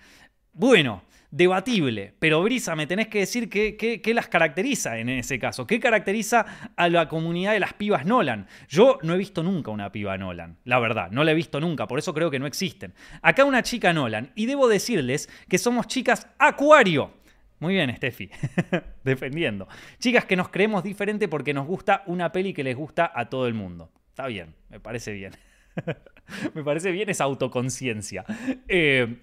[0.53, 1.03] Bueno,
[1.35, 5.67] debatible, pero Brisa, me tenés que decir qué, las caracteriza en ese caso.
[5.67, 6.45] ¿Qué caracteriza
[6.77, 8.47] a la comunidad de las pibas Nolan?
[8.69, 11.87] Yo no he visto nunca una piba Nolan, la verdad, no la he visto nunca,
[11.87, 12.93] por eso creo que no existen.
[13.21, 17.11] Acá una chica Nolan, y debo decirles que somos chicas Acuario.
[17.59, 18.29] Muy bien, Steffi,
[19.03, 19.67] defendiendo.
[19.99, 23.47] Chicas que nos creemos diferente porque nos gusta una peli que les gusta a todo
[23.47, 23.91] el mundo.
[24.07, 25.33] Está bien, me parece bien.
[26.53, 28.23] me parece bien esa autoconciencia.
[28.69, 29.17] Eh,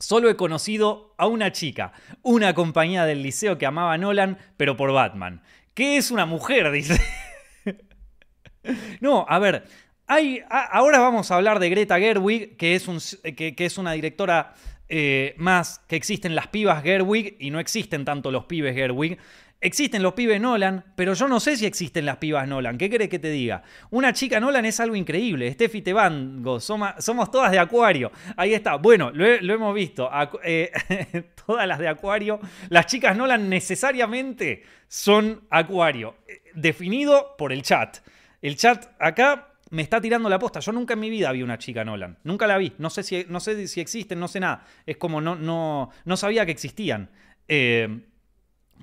[0.00, 4.74] Solo he conocido a una chica, una compañía del liceo que amaba a Nolan, pero
[4.74, 5.42] por Batman.
[5.74, 6.70] ¿Qué es una mujer?
[6.72, 6.98] Dice.
[9.00, 9.64] no, a ver,
[10.48, 12.98] ahora vamos a hablar de Greta Gerwig, que es, un,
[13.36, 14.54] que, es una directora
[14.88, 19.18] eh, más que existen las pibas Gerwig y no existen tanto los pibes Gerwig.
[19.62, 22.78] Existen los pibes Nolan, pero yo no sé si existen las pibas Nolan.
[22.78, 23.62] ¿Qué querés que te diga?
[23.90, 25.52] Una chica Nolan es algo increíble.
[25.52, 28.10] Steffi Tebango, somos, somos todas de Acuario.
[28.38, 28.76] Ahí está.
[28.76, 30.10] Bueno, lo, hemos visto.
[30.42, 30.72] Eh,
[31.46, 32.40] todas las de Acuario.
[32.70, 36.16] Las chicas Nolan necesariamente son Acuario.
[36.26, 37.98] Eh, definido por el chat.
[38.40, 40.60] El chat acá me está tirando la posta.
[40.60, 42.16] Yo nunca en mi vida vi una chica Nolan.
[42.24, 42.72] Nunca la vi.
[42.78, 44.64] No sé si, no sé si existen, no sé nada.
[44.86, 47.10] Es como no, no, no sabía que existían.
[47.46, 48.06] Eh,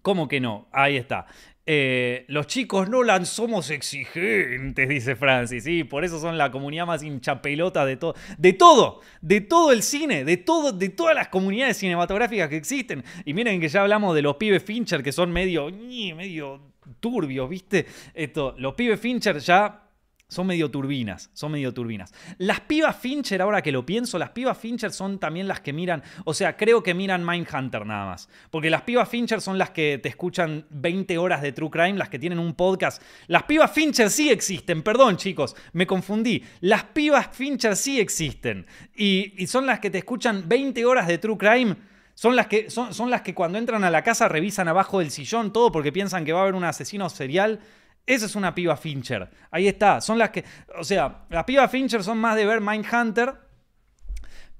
[0.01, 0.67] ¿Cómo que no?
[0.71, 1.25] Ahí está.
[1.69, 5.65] Eh, los chicos Nolan somos exigentes, dice Francis.
[5.65, 8.15] Sí, por eso son la comunidad más hinchapelota de todo.
[8.37, 13.03] De todo, de todo el cine, de todo, de todas las comunidades cinematográficas que existen.
[13.25, 16.61] Y miren que ya hablamos de los pibes Fincher que son medio, medio
[17.01, 17.85] turbios, ¿viste?
[18.13, 19.86] Esto, los pibes Fincher ya
[20.29, 22.13] son medio turbinas, son medio turbinas.
[22.37, 26.03] Las pibas Fincher, ahora que lo pienso, las pibas Fincher son también las que miran,
[26.25, 28.27] o sea, creo que miran Mindhunter nada más.
[28.51, 32.09] Porque las pibas Fincher son las que te escuchan 20 horas de True Crime, las
[32.09, 33.01] que tienen un podcast.
[33.27, 36.43] Las pibas Fincher sí existen, perdón chicos, me confundí.
[36.59, 38.65] Las pibas Fincher sí existen.
[38.95, 41.75] Y, son las que te escuchan 20 horas de True Crime.
[42.15, 45.11] Son las, que, son, son las que cuando entran a la casa revisan abajo del
[45.11, 47.61] sillón todo porque piensan que va a haber un asesino serial.
[48.07, 49.29] Esa es una piba Fincher.
[49.51, 49.99] Ahí está.
[49.99, 50.45] Son las que.
[50.79, 53.35] O sea, las pibas Fincher son más de ver Mindhunter.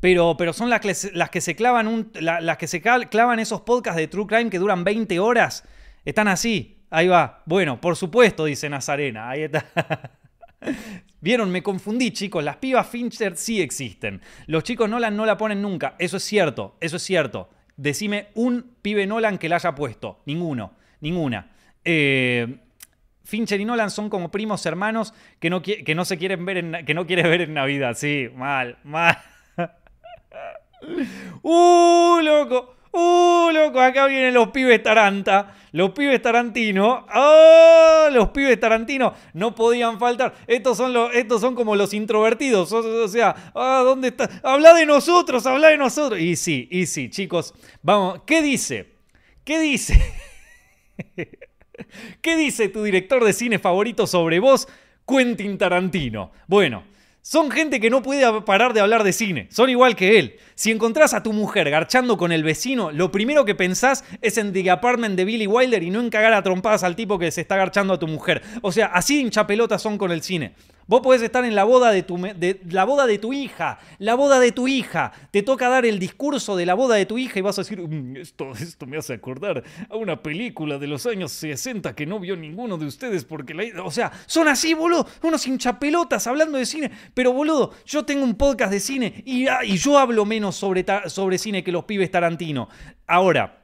[0.02, 3.98] Pero, pero son las que, las que se clavan las que se clavan esos podcasts
[3.98, 5.64] de True Crime que duran 20 horas.
[6.06, 6.84] Están así.
[6.90, 7.42] Ahí va.
[7.46, 9.30] Bueno, por supuesto, dice Nazarena.
[9.30, 9.66] Ahí está.
[11.22, 12.44] Vieron, me confundí, chicos.
[12.44, 14.22] Las pibas Fincher sí existen.
[14.46, 15.96] Los chicos Nolan no la ponen nunca.
[16.00, 16.78] Eso es cierto.
[16.82, 17.50] Eso es cierto.
[17.78, 20.22] Decime un pibe Nolan que la haya puesto.
[20.26, 20.74] Ninguno.
[21.00, 21.52] Ninguna.
[21.84, 22.60] Eh,
[23.28, 26.86] Fincher y Nolan son como primos hermanos que no, que no se quieren ver en,
[26.86, 27.94] que no quiere ver en Navidad.
[27.98, 29.18] Sí, mal, mal.
[31.42, 32.76] ¡Uh, loco!
[32.94, 33.82] ¡Uh, loco!
[33.82, 35.54] Acá vienen los pibes Taranta.
[35.74, 37.06] Los pibes Tarantino.
[37.14, 38.08] ¡Oh!
[38.14, 40.34] Los pibes Tarantino no podían faltar.
[40.48, 42.72] Estos son, los, estos son como los introvertidos.
[42.72, 44.30] O, sea, ah, ¿dónde está?
[44.42, 46.22] Habla de nosotros, habla de nosotros.
[46.22, 47.54] Y sí, y sí, chicos.
[47.82, 48.94] Vamos, ¿qué dice?
[49.44, 50.00] ¿Qué dice?
[52.22, 54.68] ¿Qué dice tu director de cine favorito sobre vos,
[55.08, 56.32] Quentin Tarantino?
[56.48, 56.84] Bueno,
[57.22, 60.38] son gente que no puede parar de hablar de cine, son igual que él.
[60.56, 64.54] Si encontrás a tu mujer garchando con el vecino, lo primero que pensás es en
[64.54, 67.42] The Apartment de Billy Wilder y no en cagar a trompadas al tipo que se
[67.42, 68.42] está garchando a tu mujer.
[68.62, 70.54] O sea, así hinchapelotas son con el cine.
[70.88, 74.16] Vos podés estar en la boda de, tu, de la boda de tu hija, la
[74.16, 75.12] boda de tu hija.
[75.32, 77.82] Te toca dar el discurso de la boda de tu hija y vas a decir,
[77.82, 82.22] mm, esto, esto me hace acordar a una película de los años 60 que no
[82.22, 83.84] vio ninguno de ustedes porque la...
[83.84, 86.90] O sea, son así, boludo, unos hinchapelotas hablando de cine.
[87.14, 90.86] Pero, boludo, yo tengo un podcast de cine y, ah, y yo hablo menos sobre,
[91.08, 92.70] sobre cine que los pibes Tarantino.
[93.06, 93.64] Ahora...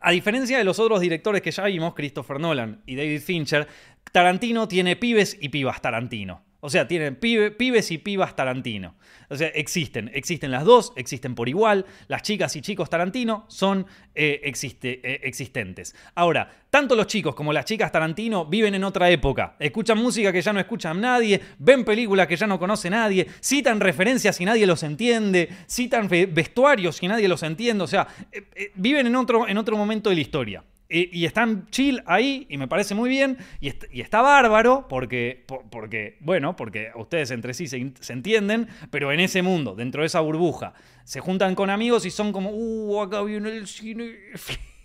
[0.00, 3.66] A diferencia de los otros directores que ya vimos, Christopher Nolan y David Fincher,
[4.12, 6.44] Tarantino tiene pibes y pibas Tarantino.
[6.60, 8.96] O sea, tienen pibes y pibas Tarantino.
[9.30, 11.86] O sea, existen, existen las dos, existen por igual.
[12.08, 15.94] Las chicas y chicos Tarantino son eh, eh, existentes.
[16.16, 19.54] Ahora, tanto los chicos como las chicas Tarantino viven en otra época.
[19.60, 23.78] Escuchan música que ya no escuchan nadie, ven películas que ya no conoce nadie, citan
[23.78, 27.84] referencias y nadie los entiende, citan vestuarios y nadie los entiende.
[27.84, 30.64] O sea, eh, viven en otro, en otro momento de la historia.
[30.90, 33.36] Y, están chill ahí y me parece muy bien.
[33.60, 39.42] Y, está bárbaro porque, porque, bueno, porque ustedes entre sí se, entienden, pero en ese
[39.42, 40.72] mundo, dentro de esa burbuja,
[41.04, 44.14] se juntan con amigos y son como, uh, acá viene el cine.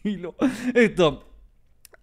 [0.73, 1.32] Esto.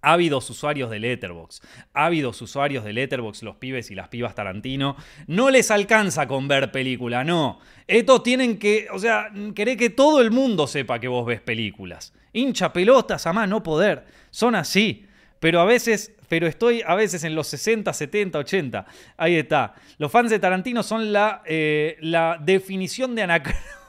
[0.03, 5.51] Ávidos usuarios de Letterbox, ávidos usuarios de Letterbox, los pibes y las pibas Tarantino, no
[5.51, 7.61] les alcanza con ver película, no.
[7.87, 12.13] Estos tienen que, o sea, querés que todo el mundo sepa que vos ves películas.
[12.33, 14.05] Hincha pelotas a más no poder.
[14.31, 15.07] Son así.
[15.41, 18.87] Pero a veces, pero estoy a veces en los 60, 70, 80.
[19.17, 19.75] Ahí está.
[19.99, 23.23] Los fans de Tarantino son la, eh, la definición de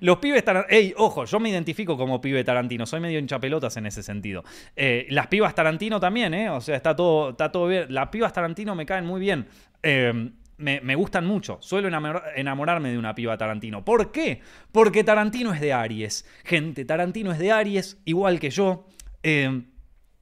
[0.00, 0.78] Los pibes Tarantino.
[0.78, 2.86] Ey, ojo, yo me identifico como pibe Tarantino.
[2.86, 4.44] Soy medio hinchapelotas en ese sentido.
[4.76, 6.50] Eh, las pibas Tarantino también, ¿eh?
[6.50, 7.86] O sea, está todo, está todo bien.
[7.88, 9.46] Las pibas Tarantino me caen muy bien.
[9.82, 11.58] Eh, me, gustan mucho.
[11.60, 13.84] Suelo enamorarme de una piba Tarantino.
[13.84, 14.40] ¿Por qué?
[14.72, 16.26] Porque Tarantino es de Aries.
[16.44, 18.86] Gente, Tarantino es de Aries, igual que yo.
[19.22, 19.62] Eh,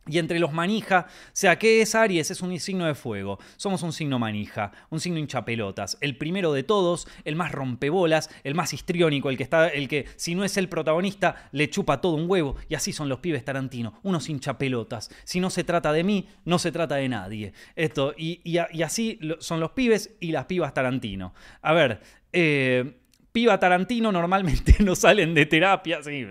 [0.07, 2.31] y entre los manija, o sea, ¿qué es Aries?
[2.31, 3.39] Es un signo de fuego.
[3.57, 5.97] Somos un signo manija, un signo hinchapelotas.
[6.01, 10.07] El primero de todos, el más rompebolas, el más histriónico, el que está, el que,
[10.17, 12.57] si no es el protagonista, le chupa todo un huevo.
[12.69, 15.11] Y así son los pibes Tarantino, unos hinchapelotas.
[15.25, 17.53] Si no se trata de mí, no se trata de nadie.
[17.77, 21.33] Esto, y, y así son los pibes y las pibas Tarantino.
[21.61, 22.01] A ver,
[22.33, 23.02] eh,
[23.33, 26.03] piba Tarantino normalmente no salen de terapia.
[26.03, 26.27] Sí,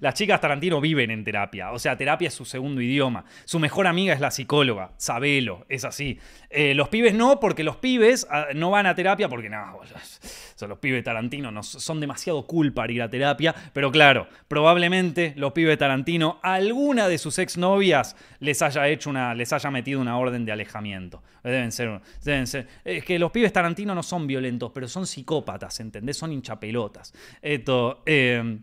[0.00, 1.70] las chicas Tarantino viven en terapia.
[1.72, 3.24] O sea, terapia es su segundo idioma.
[3.44, 4.92] Su mejor amiga es la psicóloga.
[4.96, 6.18] Sabelo, es así.
[6.50, 9.80] Eh, los pibes no, porque los pibes ah, no van a terapia porque no,
[10.54, 13.54] son los pibes Tarantino no, son demasiado cool para ir a terapia.
[13.72, 19.52] Pero claro, probablemente los pibes Tarantino, alguna de sus exnovias les haya hecho una, les
[19.52, 21.22] haya metido una orden de alejamiento.
[21.42, 22.68] Deben ser, deben ser.
[22.84, 26.21] Es que los pibes Tarantino no son violentos, pero son psicópatas, ¿entendés?
[26.22, 27.12] Son hinchapelotas.
[27.42, 28.62] Esto, em,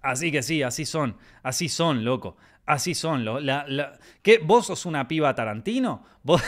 [0.00, 2.36] así que sí, así son, así son, loco.
[2.64, 3.24] Así son.
[3.24, 4.38] Lo, la, ¿Qué?
[4.38, 6.04] ¿Vos sos una piba Tarantino?
[6.24, 6.42] ¿Vos,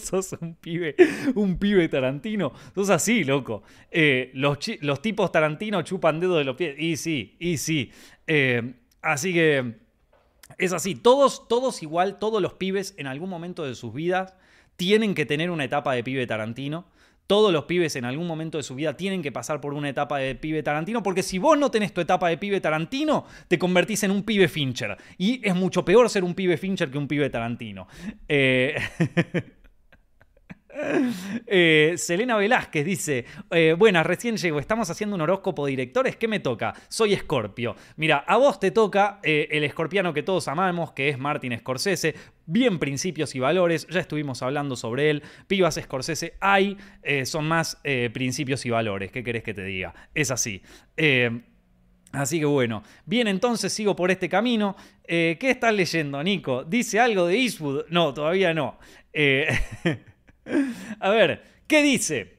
[0.00, 0.96] sos un pibe,
[1.34, 2.52] un pibe Tarantino?
[2.74, 3.62] Sos así, loco.
[3.90, 6.74] Eh, los, los, tipos Tarantino chupan dedos de los pies.
[6.78, 7.90] Y sí, y sí.
[8.26, 9.78] Em, así que
[10.58, 10.94] es así.
[10.94, 14.34] Todos, todos igual, todos los pibes en algún momento de sus vidas
[14.76, 16.86] tienen que tener una etapa de pibe Tarantino.
[17.28, 20.18] Todos los pibes en algún momento de su vida tienen que pasar por una etapa
[20.18, 24.02] de pibe Tarantino, porque si vos no tenés tu etapa de pibe Tarantino, te convertís
[24.02, 24.96] en un pibe Fincher.
[25.18, 27.86] Y es mucho peor ser un pibe Fincher que un pibe Tarantino.
[28.28, 28.74] Eh...
[30.70, 36.28] Eh, Selena Velázquez dice, eh, buenas, recién llego, estamos haciendo un horóscopo de directores, ¿qué
[36.28, 36.74] me toca?
[36.88, 37.74] Soy Escorpio.
[37.96, 42.14] Mira, a vos te toca eh, el escorpiano que todos amamos, que es Martin Scorsese,
[42.46, 46.76] bien principios y valores, ya estuvimos hablando sobre él, pibas Scorsese hay,
[47.24, 47.80] son más
[48.12, 49.94] principios y valores, ¿qué querés que te diga?
[50.14, 50.62] Es así.
[52.12, 54.76] Así que bueno, bien entonces sigo por este camino.
[55.06, 56.64] ¿Qué estás leyendo, Nico?
[56.64, 57.86] ¿Dice algo de Eastwood?
[57.90, 58.78] No, todavía no.
[61.00, 62.38] A ver, ¿qué dice?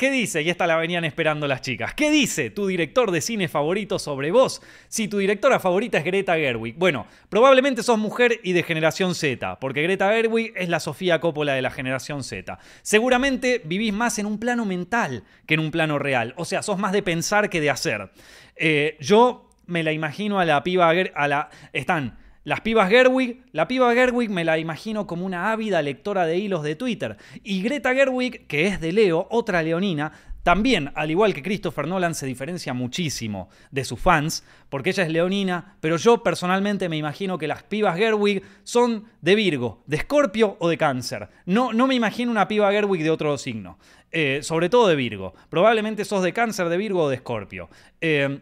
[0.00, 0.40] ¿Qué dice?
[0.40, 1.92] Y esta la venían esperando las chicas.
[1.92, 4.62] ¿Qué dice tu director de cine favorito sobre vos?
[4.88, 6.74] Si tu directora favorita es Greta Gerwig.
[6.76, 11.52] Bueno, probablemente sos mujer y de generación Z, porque Greta Gerwig es la Sofía Coppola
[11.52, 12.58] de la generación Z.
[12.80, 16.32] Seguramente vivís más en un plano mental que en un plano real.
[16.38, 18.10] O sea, sos más de pensar que de hacer.
[18.56, 20.88] Eh, yo me la imagino a la piba...
[20.88, 25.82] A la, están las pibas Gerwig, la piba Gerwig me la imagino como una ávida
[25.82, 27.16] lectora de hilos de Twitter.
[27.42, 32.14] Y Greta Gerwig, que es de Leo, otra leonina, también, al igual que Christopher Nolan,
[32.14, 37.36] se diferencia muchísimo de sus fans, porque ella es leonina, pero yo personalmente me imagino
[37.36, 41.28] que las pibas Gerwig son de Virgo, de Escorpio o de Cáncer.
[41.44, 43.78] No, no me imagino una piba Gerwig de otro signo,
[44.12, 45.34] eh, sobre todo de Virgo.
[45.50, 47.68] Probablemente sos de Cáncer, de Virgo o de Escorpio.
[48.00, 48.40] Eh,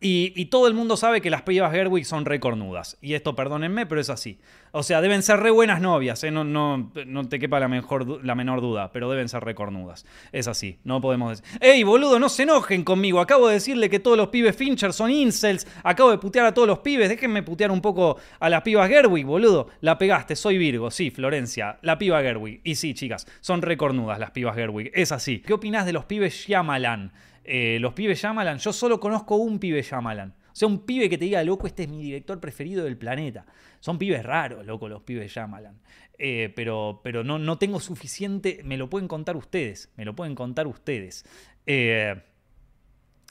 [0.00, 2.96] y, todo el mundo sabe que las pibas Gerwig son recornudas.
[3.00, 4.38] Y esto, perdónenme, pero es así.
[4.72, 6.30] O sea, deben ser re buenas novias, ¿eh?
[6.30, 10.04] no, no, te quepa la, mejor, menor duda, pero deben ser recornudas.
[10.32, 11.60] Es así, no podemos decir.
[11.60, 13.20] ¡Ey, boludo, no se enojen conmigo!
[13.20, 15.66] Acabo de decirle que todos los pibes Fincher son incels.
[15.84, 17.08] Acabo de putear a todos los pibes.
[17.08, 19.68] Déjenme putear un poco a las pibas Gerwig, boludo.
[19.80, 20.90] La pegaste, soy Virgo.
[20.90, 22.60] Sí, Florencia, la piba Gerwig.
[22.64, 24.90] Y sí, chicas, son recornudas las pibas Gerwig.
[24.94, 25.40] Es así.
[25.40, 27.12] ¿Qué opinás de los pibes Shyamalan?
[27.44, 30.30] Eh, los pibes Shyamalan, yo solo conozco un pibe Shyamalan.
[30.30, 33.44] O sea, un pibe que te diga, loco, este es mi director preferido del planeta.
[33.80, 35.78] Son pibes raros, loco, los pibes Shyamalan.
[36.16, 40.34] Eh, pero pero no, no tengo suficiente, me lo pueden contar ustedes, me lo pueden
[40.34, 41.26] contar ustedes.
[41.66, 42.14] Eh,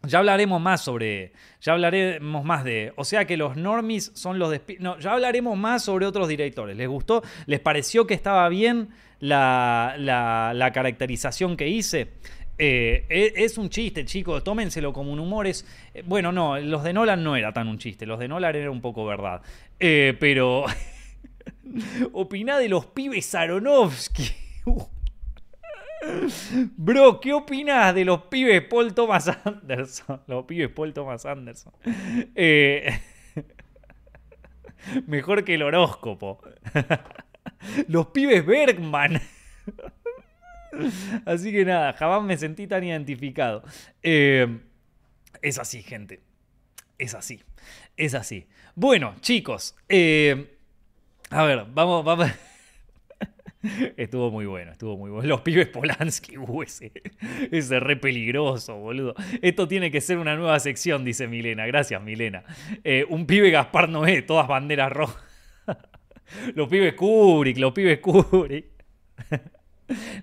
[0.05, 1.31] ya hablaremos más sobre.
[1.61, 2.91] Ya hablaremos más de.
[2.97, 4.53] O sea que los normies son los.
[4.79, 6.75] No, ya hablaremos más sobre otros directores.
[6.75, 7.23] ¿Les gustó?
[7.45, 12.09] ¿Les pareció que estaba bien la, la caracterización que hice?
[12.57, 15.47] Eh, e, es un chiste, chicos, tómenselo como un humor.
[15.47, 18.55] Es, eh, bueno, no, los de Nolan no era tan un chiste, los de Nolan
[18.55, 19.41] era un poco verdad.
[19.79, 20.65] Eh, pero.
[22.13, 24.23] Opina de los pibes Aronofsky.
[26.75, 30.21] Bro, ¿qué opinas de los pibes Paul Thomas Anderson?
[30.27, 31.73] Los pibes Paul Thomas Anderson.
[35.07, 36.41] Mejor que el horóscopo.
[37.87, 39.21] Los pibes Bergman.
[41.25, 43.63] Así que nada, jamás me sentí tan identificado.
[44.01, 44.59] Eh,
[45.41, 46.21] es así, gente.
[46.97, 47.43] Es así.
[47.97, 48.47] Es así.
[48.75, 49.75] Bueno, chicos.
[49.89, 50.57] eh,
[51.29, 52.29] a ver, vamos, vamos.
[53.97, 55.27] Estuvo muy bueno, estuvo muy bueno.
[55.27, 56.91] Los pibes Polanski, uh, ese,
[57.51, 59.15] ese re peligroso, boludo.
[59.41, 61.65] Esto tiene que ser una nueva sección, dice Milena.
[61.65, 62.43] Gracias, Milena.
[62.83, 65.23] Eh, un pibe Gaspar Noé, todas banderas rojas.
[66.55, 68.65] Los pibes Kubrick, los pibes Kubrick.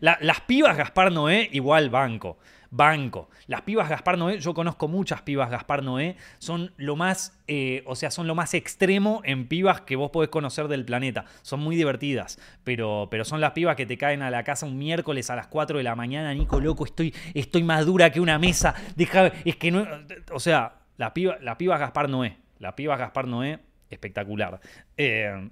[0.01, 2.39] La- las pibas Gaspar Noé, igual banco.
[2.73, 3.29] Banco.
[3.49, 7.97] Las pibas Gaspar Noé, yo conozco muchas pibas Gaspar Noé, son lo más, eh, o
[7.97, 11.25] sea, son lo más extremo en pibas que vos podés conocer del planeta.
[11.43, 14.79] Son muy divertidas, pero, pero son las pibas que te caen a la casa un
[14.79, 18.39] miércoles a las 4 de la mañana, Nico, loco, estoy, estoy más dura que una
[18.39, 18.75] mesa.
[18.95, 19.85] Deja, es que no,
[20.33, 23.59] o sea, la piba, la Gaspar Noé, la piba Gaspar Noé,
[23.91, 24.61] espectacular.
[24.97, 25.51] Eh,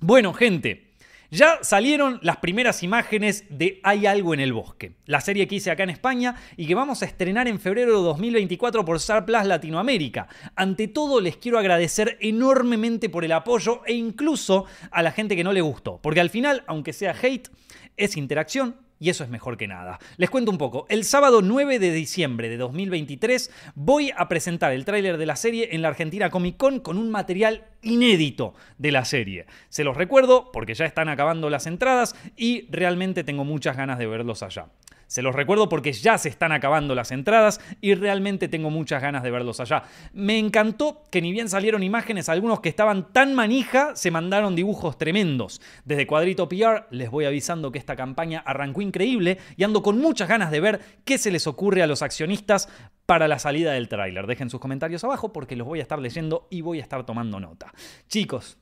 [0.00, 0.89] bueno, gente.
[1.32, 5.70] Ya salieron las primeras imágenes de Hay algo en el bosque, la serie que hice
[5.70, 9.44] acá en España y que vamos a estrenar en febrero de 2024 por Star Plus
[9.44, 10.26] Latinoamérica.
[10.56, 15.44] Ante todo, les quiero agradecer enormemente por el apoyo e incluso a la gente que
[15.44, 17.48] no le gustó, porque al final, aunque sea hate,
[17.96, 19.98] es interacción y eso es mejor que nada.
[20.18, 20.86] Les cuento un poco.
[20.90, 25.70] El sábado 9 de diciembre de 2023 voy a presentar el tráiler de la serie
[25.72, 29.46] en la Argentina Comic Con con un material inédito de la serie.
[29.70, 34.06] Se los recuerdo porque ya están acabando las entradas y realmente tengo muchas ganas de
[34.06, 34.66] verlos allá.
[35.10, 39.24] Se los recuerdo porque ya se están acabando las entradas y realmente tengo muchas ganas
[39.24, 39.82] de verlos allá.
[40.12, 44.98] Me encantó que ni bien salieron imágenes, algunos que estaban tan manija se mandaron dibujos
[44.98, 45.60] tremendos.
[45.84, 50.28] Desde Cuadrito PR les voy avisando que esta campaña arrancó increíble y ando con muchas
[50.28, 52.68] ganas de ver qué se les ocurre a los accionistas
[53.04, 54.28] para la salida del tráiler.
[54.28, 57.40] Dejen sus comentarios abajo porque los voy a estar leyendo y voy a estar tomando
[57.40, 57.72] nota.
[58.06, 58.58] Chicos,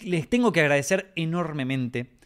[0.00, 2.19] les tengo que agradecer enormemente.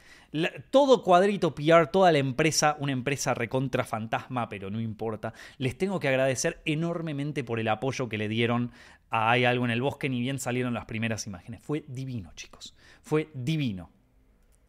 [0.70, 5.32] Todo cuadrito PR, toda la empresa, una empresa recontra fantasma, pero no importa.
[5.58, 8.72] Les tengo que agradecer enormemente por el apoyo que le dieron
[9.10, 11.62] a Hay algo en el bosque, ni bien salieron las primeras imágenes.
[11.62, 12.74] Fue divino, chicos.
[13.02, 13.90] Fue divino.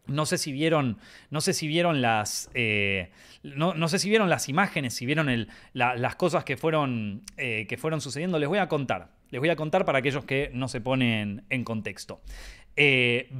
[0.06, 0.98] No sé si vieron,
[1.30, 3.10] no sé si vieron las, eh,
[3.42, 7.22] no, no sé si vieron las imágenes, si vieron el- la- las cosas que fueron,
[7.36, 8.38] eh, que fueron sucediendo.
[8.38, 9.10] Les voy a contar.
[9.30, 12.20] Les voy a contar para aquellos que no se ponen en contexto.
[12.76, 13.32] Eh,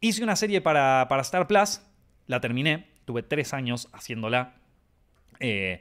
[0.00, 1.80] hice una serie para, para Star Plus,
[2.26, 4.54] la terminé, tuve tres años haciéndola.
[5.40, 5.80] eh,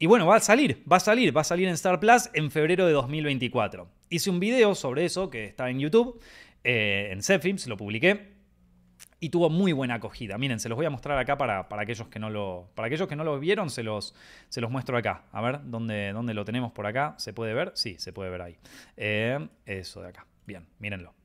[0.00, 2.50] y bueno, va a salir, va a salir, va a salir en Star Plus en
[2.50, 3.88] febrero de 2024.
[4.10, 6.20] Hice un video sobre eso que está en YouTube,
[6.62, 8.38] eh, en Zepfilms, lo publiqué.
[9.20, 10.38] Y tuvo muy buena acogida.
[10.38, 12.70] Miren, se los voy a mostrar acá para, para aquellos que no lo.
[12.76, 14.14] Para aquellos que no lo vieron, se los,
[14.48, 15.24] se los muestro acá.
[15.32, 17.16] A ver, ¿dónde, ¿dónde lo tenemos por acá?
[17.18, 17.72] ¿Se puede ver?
[17.74, 18.56] Sí, se puede ver ahí.
[18.96, 20.24] Eh, eso de acá.
[20.46, 21.17] Bien, mírenlo.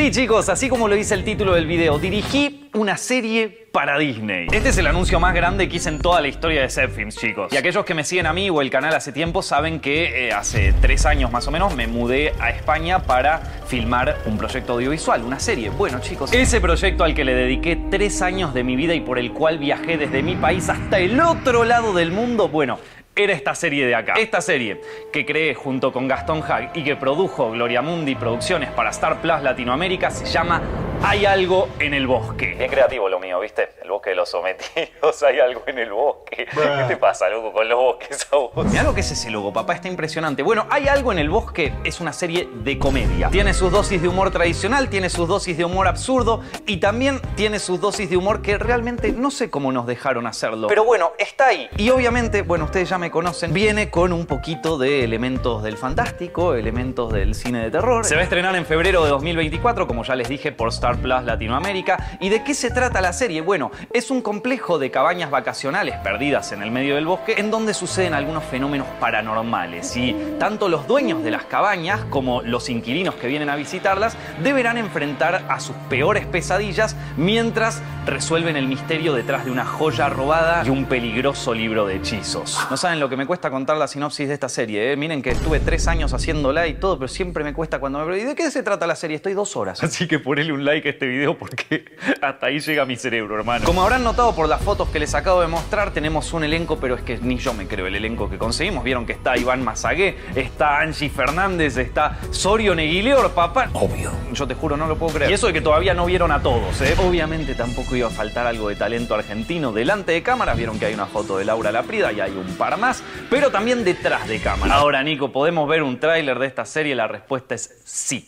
[0.00, 4.46] Sí, chicos, así como lo dice el título del video, dirigí una serie para Disney.
[4.50, 7.52] Este es el anuncio más grande que hice en toda la historia de Zepfilms, chicos.
[7.52, 10.32] Y aquellos que me siguen a mí o el canal hace tiempo saben que eh,
[10.32, 15.22] hace tres años más o menos me mudé a España para filmar un proyecto audiovisual,
[15.22, 15.68] una serie.
[15.68, 19.18] Bueno, chicos, ese proyecto al que le dediqué tres años de mi vida y por
[19.18, 22.78] el cual viajé desde mi país hasta el otro lado del mundo, bueno,
[23.24, 24.14] era esta serie de acá.
[24.14, 24.80] Esta serie
[25.12, 29.42] que creé junto con Gastón Hag y que produjo Gloria Mundi Producciones para Star Plus
[29.42, 32.54] Latinoamérica se llama Hay algo en el bosque.
[32.58, 33.70] Bien creativo lo mío, ¿viste?
[33.82, 36.46] El bosque de los sometidos, hay algo en el bosque.
[36.46, 38.66] ¿Qué te pasa, loco, con los bosques a vos?
[38.66, 40.42] Mirá lo que es ese logo, papá, está impresionante.
[40.42, 43.28] Bueno, Hay algo en el bosque es una serie de comedia.
[43.30, 47.58] Tiene sus dosis de humor tradicional, tiene sus dosis de humor absurdo y también tiene
[47.58, 50.68] sus dosis de humor que realmente no sé cómo nos dejaron hacerlo.
[50.68, 51.68] Pero bueno, está ahí.
[51.78, 56.54] Y obviamente, bueno, ustedes ya me conocen, viene con un poquito de elementos del fantástico,
[56.54, 58.04] elementos del cine de terror.
[58.04, 61.24] Se va a estrenar en febrero de 2024, como ya les dije, por Star Plus
[61.24, 62.18] Latinoamérica.
[62.20, 63.40] ¿Y de qué se trata la serie?
[63.40, 67.74] Bueno, es un complejo de cabañas vacacionales perdidas en el medio del bosque en donde
[67.74, 69.96] suceden algunos fenómenos paranormales.
[69.96, 74.78] Y tanto los dueños de las cabañas como los inquilinos que vienen a visitarlas deberán
[74.78, 80.70] enfrentar a sus peores pesadillas mientras resuelven el misterio detrás de una joya robada y
[80.70, 82.58] un peligroso libro de hechizos.
[82.70, 84.92] No saben lo que me cuesta contar la sinopsis de esta serie.
[84.92, 84.96] ¿eh?
[84.96, 88.18] Miren que estuve tres años haciéndola y todo, pero siempre me cuesta cuando me...
[88.18, 89.16] ¿Y de qué se trata la serie?
[89.16, 89.82] Estoy dos horas.
[89.82, 91.84] Así que ponele un like like a este video porque
[92.22, 93.64] hasta ahí llega mi cerebro, hermano.
[93.64, 96.94] Como habrán notado por las fotos que les acabo de mostrar, tenemos un elenco, pero
[96.94, 98.82] es que ni yo me creo el elenco que conseguimos.
[98.82, 103.68] Vieron que está Iván Mazagué, está Angie Fernández, está Sorio Neguileor, papá.
[103.74, 104.10] Obvio.
[104.32, 105.30] Yo te juro, no lo puedo creer.
[105.30, 106.94] Y eso de que todavía no vieron a todos, ¿eh?
[106.98, 110.56] Obviamente tampoco iba a faltar algo de talento argentino delante de cámaras.
[110.56, 113.84] Vieron que hay una foto de Laura Laprida y hay un par más, pero también
[113.84, 114.74] detrás de cámara.
[114.74, 116.94] Ahora, Nico, ¿podemos ver un tráiler de esta serie?
[116.94, 118.24] La respuesta es sí.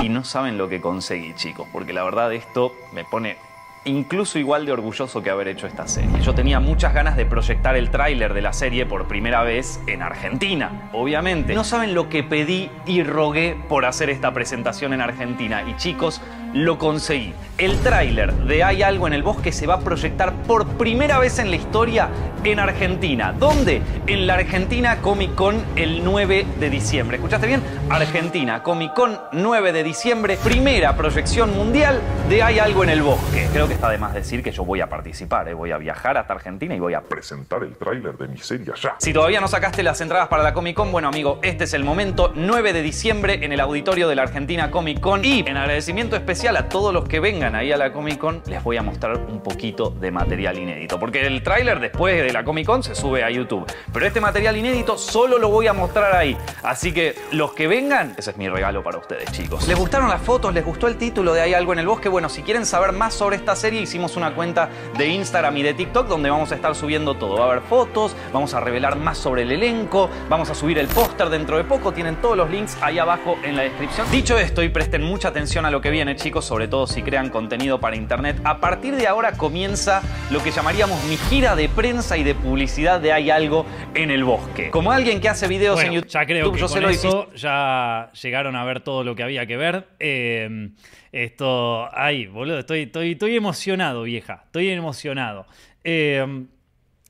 [0.00, 3.36] Y no saben lo que conseguí, chicos, porque la verdad esto me pone
[3.84, 6.20] incluso igual de orgulloso que haber hecho esta serie.
[6.22, 10.02] Yo tenía muchas ganas de proyectar el tráiler de la serie por primera vez en
[10.02, 11.54] Argentina, obviamente.
[11.54, 15.64] No saben lo que pedí y rogué por hacer esta presentación en Argentina.
[15.68, 16.20] Y chicos,
[16.52, 17.32] lo conseguí.
[17.58, 21.38] El tráiler de Hay algo en el bosque se va a proyectar por primera vez
[21.38, 22.08] en la historia
[22.44, 23.32] en Argentina.
[23.32, 23.82] ¿Dónde?
[24.06, 27.16] En la Argentina Comic Con el 9 de diciembre.
[27.16, 27.62] ¿Escuchaste bien?
[27.88, 33.48] Argentina Comic Con 9 de diciembre, primera proyección mundial de Hay algo en el bosque.
[33.52, 35.54] Creo que está de más decir que yo voy a participar, ¿eh?
[35.54, 38.96] voy a viajar hasta Argentina y voy a presentar el tráiler de mi serie allá.
[38.98, 41.82] Si todavía no sacaste las entradas para la Comic Con, bueno amigo, este es el
[41.82, 46.16] momento, 9 de diciembre en el auditorio de la Argentina Comic Con y en agradecimiento
[46.16, 49.16] especial a todos los que vengan ahí a la Comic Con, les voy a mostrar
[49.16, 51.00] un poquito de material inédito.
[51.00, 53.64] Porque el tráiler después de la Comic Con se sube a YouTube.
[53.90, 56.36] Pero este material inédito solo lo voy a mostrar ahí.
[56.62, 59.66] Así que los que vengan, ese es mi regalo para ustedes, chicos.
[59.66, 60.52] ¿Les gustaron las fotos?
[60.52, 62.10] ¿Les gustó el título de Hay algo en el bosque?
[62.10, 65.72] Bueno, si quieren saber más sobre esta serie, hicimos una cuenta de Instagram y de
[65.72, 67.36] TikTok donde vamos a estar subiendo todo.
[67.36, 70.88] Va a haber fotos, vamos a revelar más sobre el elenco, vamos a subir el
[70.88, 71.92] póster dentro de poco.
[71.92, 74.10] Tienen todos los links ahí abajo en la descripción.
[74.10, 77.30] Dicho esto, y presten mucha atención a lo que viene, chicos sobre todo si crean
[77.30, 78.40] contenido para internet.
[78.42, 83.00] A partir de ahora comienza lo que llamaríamos mi gira de prensa y de publicidad
[83.00, 84.70] de Hay algo en el bosque.
[84.70, 88.56] Como alguien que hace videos en YouTube, ya creo que yo con eso ya llegaron
[88.56, 89.86] a ver todo lo que había que ver.
[90.00, 90.70] Eh,
[91.12, 94.42] esto, ay, boludo, estoy, estoy, estoy emocionado, vieja.
[94.46, 95.46] Estoy emocionado.
[95.84, 96.46] Eh,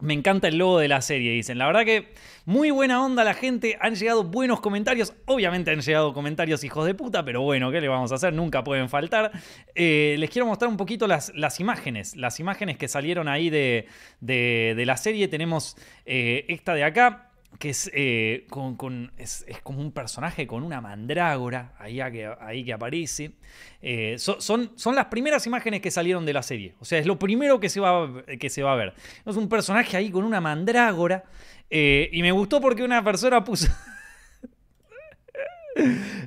[0.03, 1.59] me encanta el logo de la serie, dicen.
[1.59, 2.13] La verdad que
[2.45, 3.79] muy buena onda la gente.
[3.81, 5.15] Han llegado buenos comentarios.
[5.27, 8.33] Obviamente han llegado comentarios hijos de puta, pero bueno, ¿qué le vamos a hacer?
[8.33, 9.31] Nunca pueden faltar.
[9.77, 12.17] Eh, les quiero mostrar un poquito las, las, imágenes.
[12.17, 13.87] Las imágenes que salieron ahí de,
[14.21, 15.29] de, la serie.
[15.29, 20.81] Tenemos eh, esta de acá que es, eh, con, es, como un personaje con una
[20.81, 23.33] mandrágora ahí, que, ahí que aparece.
[23.81, 26.75] Eh, son, son las primeras imágenes que salieron de la serie.
[26.81, 28.95] O sea, es lo primero que se va, que se va a ver.
[29.25, 31.25] Es un personaje ahí con una mandrágora.
[31.71, 33.69] Eh, y me gustó porque una persona puso...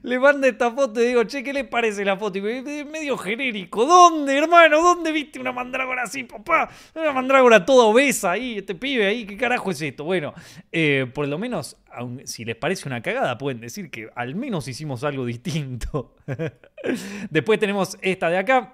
[0.04, 2.38] Le manda esta foto y digo, che, ¿qué le parece la foto?
[2.38, 3.86] Y me, medio genérico.
[3.86, 4.82] ¿Dónde, hermano?
[4.82, 6.70] ¿Dónde viste una mandrágora así, papá?
[6.96, 10.04] Una mandrágora toda obesa ahí, este pibe ahí, ¿qué carajo es esto?
[10.04, 10.34] Bueno,
[10.72, 11.78] eh, por lo menos,
[12.26, 16.16] si les parece una cagada, pueden decir que al menos hicimos algo distinto.
[17.30, 18.74] Después tenemos esta de acá.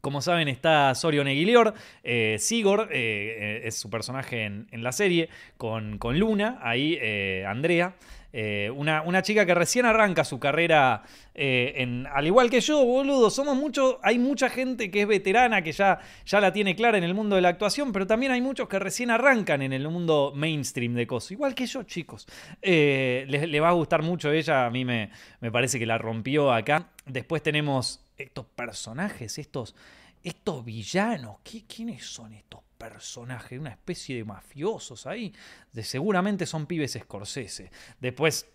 [0.00, 1.74] Como saben, está Sorio Neguilior.
[2.04, 6.96] Eh, Sigor eh, es su personaje en, la serie, con, con Luna, ahí
[7.44, 7.96] Andrea.
[8.32, 11.02] Eh, una, chica que recién arranca su carrera,
[11.34, 15.62] eh, en, al igual que yo, boludo, somos mucho, hay mucha gente que es veterana,
[15.62, 18.42] que ya, ya la tiene clara en el mundo de la actuación, pero también hay
[18.42, 22.26] muchos que recién arrancan en el mundo mainstream de cosas, igual que yo, chicos.
[22.60, 25.10] Eh, le va a gustar mucho ella, a mí me,
[25.40, 26.90] me parece que la rompió acá.
[27.06, 29.74] Después tenemos estos personajes, estos,
[30.22, 35.34] estos villanos, ¿quiénes son estos personaje, una especie de mafiosos ahí.
[35.72, 37.70] De, seguramente son pibes Scorsese.
[38.00, 38.50] Después,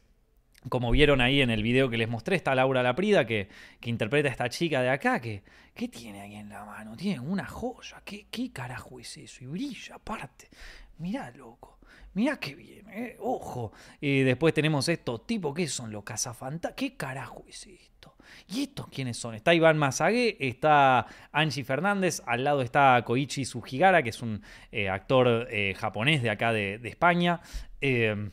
[0.69, 3.49] como vieron ahí en el video que les mostré, está Laura Laprida, que,
[3.79, 5.43] que interpreta a esta chica de acá, que
[5.75, 6.95] ¿qué tiene ahí en la mano?
[6.95, 8.01] Tiene una joya.
[8.05, 9.43] ¿Qué, qué carajo es eso?
[9.43, 10.49] Y brilla aparte.
[10.97, 11.79] Mirá, loco.
[12.13, 13.15] Mirá qué bien, eh.
[13.19, 13.71] ojo.
[13.99, 16.75] Y después tenemos estos tipos, ¿qué son los cazafantasmas?
[16.75, 18.15] ¿Qué carajo es esto?
[18.47, 19.33] ¿Y estos quiénes son?
[19.33, 24.41] Está Iván Mazague, está Angie Fernández, al lado está Koichi Sugigara, que es un
[24.71, 27.41] eh, actor eh, japonés de acá de, España.
[27.81, 28.31] Eh,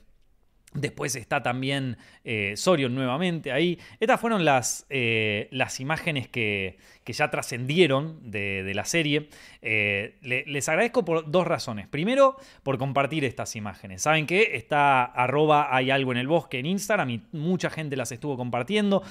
[0.72, 3.76] Después está también eh, Sorion nuevamente ahí.
[3.98, 6.78] Estas fueron las, eh, las imágenes que,
[7.12, 9.28] ya trascendieron de, la serie.
[9.62, 11.86] Eh, les agradezco por dos razones.
[11.88, 14.02] Primero, por compartir estas imágenes.
[14.02, 18.12] Saben que está arroba hay algo en el bosque en Instagram y mucha gente las
[18.12, 19.02] estuvo compartiendo.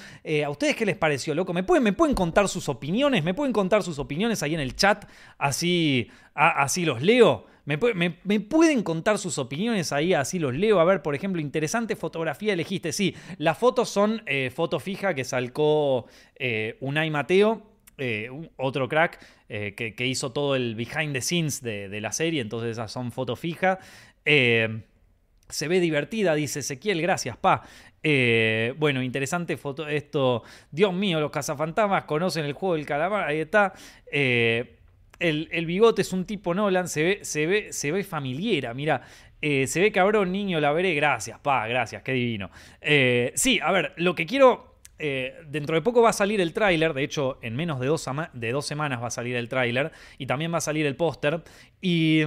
[0.44, 1.52] ¿A ustedes qué les pareció, loco?
[1.52, 3.24] ¿Me pueden, ¿Me pueden contar sus opiniones?
[3.24, 5.04] ¿Me pueden contar sus opiniones ahí en el chat?
[5.38, 7.46] Así, así los leo.
[7.64, 7.78] Me,
[8.40, 10.80] pueden contar sus opiniones ahí, así los leo.
[10.80, 12.92] A ver, por ejemplo, interesante fotografía elegiste.
[12.92, 17.62] Sí, las fotos son eh, foto fija que salcó eh, Unai Mateo.
[18.00, 22.72] Eh, otro crack eh, que, hizo todo el behind the scenes de, la serie, entonces
[22.72, 23.78] esas son fotos fijas.
[24.24, 27.64] Se ve divertida, dice Ezequiel, gracias, pa.
[28.02, 30.42] Eh, bueno, interesante foto esto.
[30.70, 33.24] Dios mío, los cazafantasmas conocen el juego del calamar.
[33.24, 33.72] Ahí está.
[34.10, 34.76] Eh,
[35.18, 38.72] el, bigote es un tipo Nolan, se ve, se ve, se ve familiera.
[38.72, 39.02] Mira,
[39.42, 40.94] eh, se ve cabrón, niño, la veré.
[40.94, 42.50] Gracias, pa, gracias, qué divino.
[43.34, 44.69] sí, a ver, lo que quiero.
[45.48, 48.52] Dentro de poco va a salir el tráiler, de hecho en menos de dos, de
[48.52, 51.42] dos semanas va a salir el tráiler y también va a salir el póster.
[51.80, 52.24] Y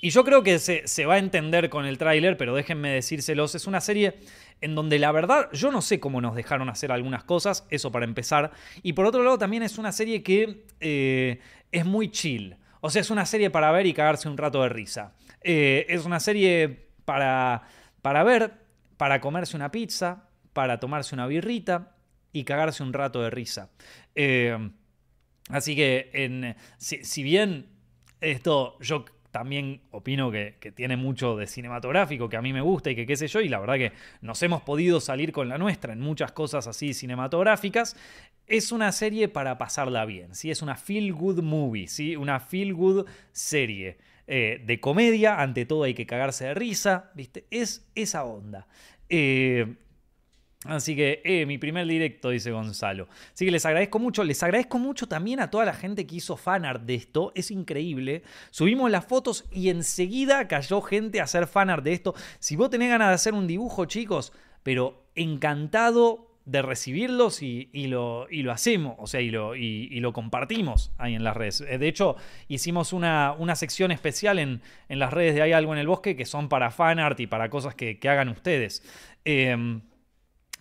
[0.00, 3.66] y yo creo que se, va a entender con el tráiler, pero déjenme decírselos, es
[3.66, 4.14] una serie
[4.60, 8.04] en donde la verdad yo no sé cómo nos dejaron hacer algunas cosas, eso para
[8.04, 8.52] empezar.
[8.82, 11.40] Y por otro lado también es una serie que eh,
[11.72, 12.56] es muy chill.
[12.80, 15.14] O sea, es una serie para ver y cagarse un rato de risa.
[15.42, 17.62] Eh, es una serie para,
[18.02, 18.52] para ver,
[18.96, 20.25] para comerse una pizza,
[20.56, 21.92] para tomarse una birrita
[22.32, 23.68] y cagarse un rato de risa.
[24.14, 24.56] Eh,
[25.50, 27.66] así que en, si, bien
[28.22, 32.96] esto yo también opino que, tiene mucho de cinematográfico, que a mí me gusta y
[32.96, 33.92] que qué sé yo, y la verdad que
[34.22, 37.94] nos hemos podido salir con la nuestra en muchas cosas así cinematográficas.
[38.46, 40.50] Es una serie para pasarla bien, ¿sí?
[40.50, 42.16] es una feel good movie, ¿sí?
[42.16, 43.98] una feel good serie.
[44.26, 47.44] Eh, de comedia, ante todo hay que cagarse de risa, ¿viste?
[47.50, 48.66] Es esa onda.
[49.10, 49.76] Eh,
[50.68, 53.08] Así que, eh, mi primer directo, dice Gonzalo.
[53.32, 54.24] Así que les agradezco mucho.
[54.24, 57.32] Les agradezco mucho también a toda la gente que hizo fanart de esto.
[57.34, 58.22] Es increíble.
[58.50, 62.14] Subimos las fotos y enseguida cayó gente a hacer fanart de esto.
[62.38, 68.28] Si vos tenés ganas de hacer un dibujo, chicos, pero encantado de recibirlos y, lo,
[68.30, 71.60] y lo, hacemos, o sea, y lo, y, lo, compartimos ahí en las redes.
[71.60, 75.72] Eh, de hecho, hicimos una, una sección especial en, en, las redes de Hay algo
[75.72, 78.84] en el bosque que son para fanart y para cosas que, que hagan ustedes.
[79.24, 79.80] Eh,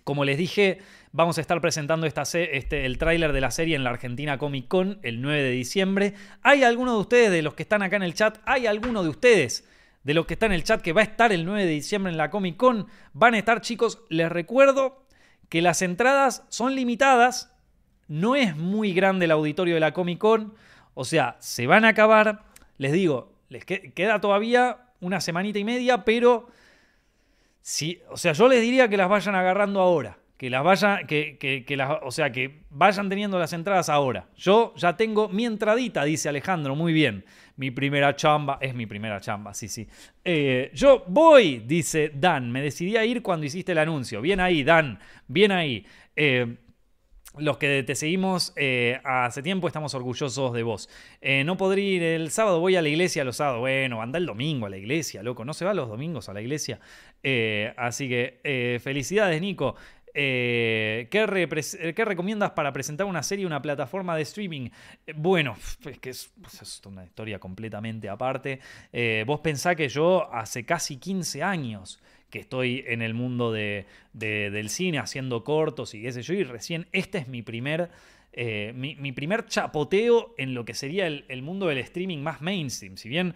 [0.06, 0.78] como les dije,
[1.12, 5.00] vamos a estar presentando este, el tráiler de la serie en la Argentina Comic Con
[5.02, 6.14] el 9 de diciembre.
[6.44, 9.10] ¿Hay alguno de ustedes, de los que están acá en el chat, hay alguno de
[9.10, 9.68] ustedes
[10.04, 12.12] de los que están en el chat que va a estar el 9 de diciembre
[12.12, 12.86] en la Comic Con?
[13.14, 15.04] Van a estar, chicos, les recuerdo
[15.50, 17.52] que las entradas son limitadas.
[18.08, 20.54] No es muy grande el auditorio de la Comic Con.
[20.94, 22.44] O sea, se van a acabar.
[22.78, 26.48] Les digo, les queda todavía una semanita y media, pero
[27.68, 30.20] Sí, o sea, yo les diría que las vayan agarrando ahora.
[30.38, 31.36] Que las vayan, que,
[31.66, 34.28] que, las, o sea, que vayan teniendo las entradas ahora.
[34.38, 37.26] Yo ya tengo mi entradita, dice Alejandro, muy bien.
[37.56, 39.88] Mi primera chamba, es mi primera chamba, sí, sí.
[40.24, 44.22] Eh, yo voy, dice Dan, me decidí a ir cuando hiciste el anuncio.
[44.22, 45.88] Bien ahí, Dan, bien ahí.
[46.16, 46.58] Eh,
[47.38, 50.90] los que te seguimos eh, hace tiempo estamos orgullosos de vos.
[51.22, 53.60] Eh, no podría ir el sábado, voy a la iglesia los sábados.
[53.60, 55.46] Bueno, anda el domingo a la iglesia, loco.
[55.46, 56.80] No se va los domingos a la iglesia.
[57.24, 59.76] Eh, así que felicidades, Nico.
[60.14, 64.70] ¿qué, ¿qué, recomiendas para presentar una serie, una plataforma de streaming?
[65.16, 68.60] bueno, es que es, pues, es, una historia completamente aparte.
[69.26, 72.00] vos pensás que yo hace casi 15 años
[72.36, 76.44] que estoy en el mundo de, del cine haciendo cortos y qué sé yo, y
[76.44, 77.90] recién este es mi primer,
[78.34, 82.98] eh, mi, primer chapoteo en lo que sería el, mundo del streaming más mainstream.
[82.98, 83.36] Si bien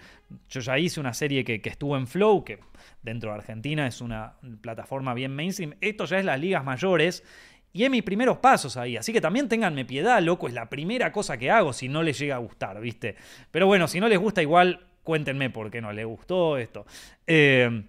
[0.50, 2.60] yo ya hice una serie que, estuvo en Flow, que
[3.02, 7.24] dentro de Argentina es una plataforma bien mainstream, esto ya es las ligas mayores.
[7.72, 8.98] Y es mis primeros pasos ahí.
[8.98, 10.50] Así que también ténganme piedad, loco.
[10.50, 13.16] Es la primera cosa que hago si no les llega a gustar, ¿viste?
[13.52, 16.86] Pero bueno, si no les gusta, igual cuéntenme por qué no les gustó esto.
[17.28, 17.84] Eh,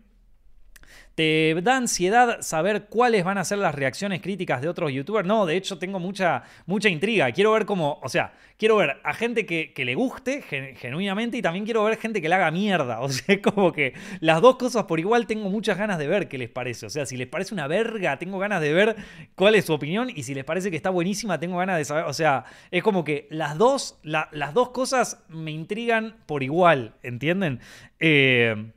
[1.15, 5.27] ¿Te da ansiedad saber cuáles van a ser las reacciones críticas de otros youtubers?
[5.29, 7.31] No, de hecho tengo mucha, mucha intriga.
[7.33, 11.65] Quiero ver cómo, o sea, quiero ver a gente que, le guste genuinamente y también
[11.65, 13.01] quiero ver gente que le haga mierda.
[13.01, 16.29] O sea, es como que las dos cosas por igual tengo muchas ganas de ver
[16.29, 16.87] qué les parece.
[16.87, 18.97] O sea, si les parece una verga, tengo ganas de ver
[19.35, 22.05] cuál es su opinión y si les parece que está buenísima, tengo ganas de saber.
[22.05, 27.61] O sea, es como que las dos, las dos cosas me intrigan por igual, ¿entienden?
[27.99, 28.73] Eh,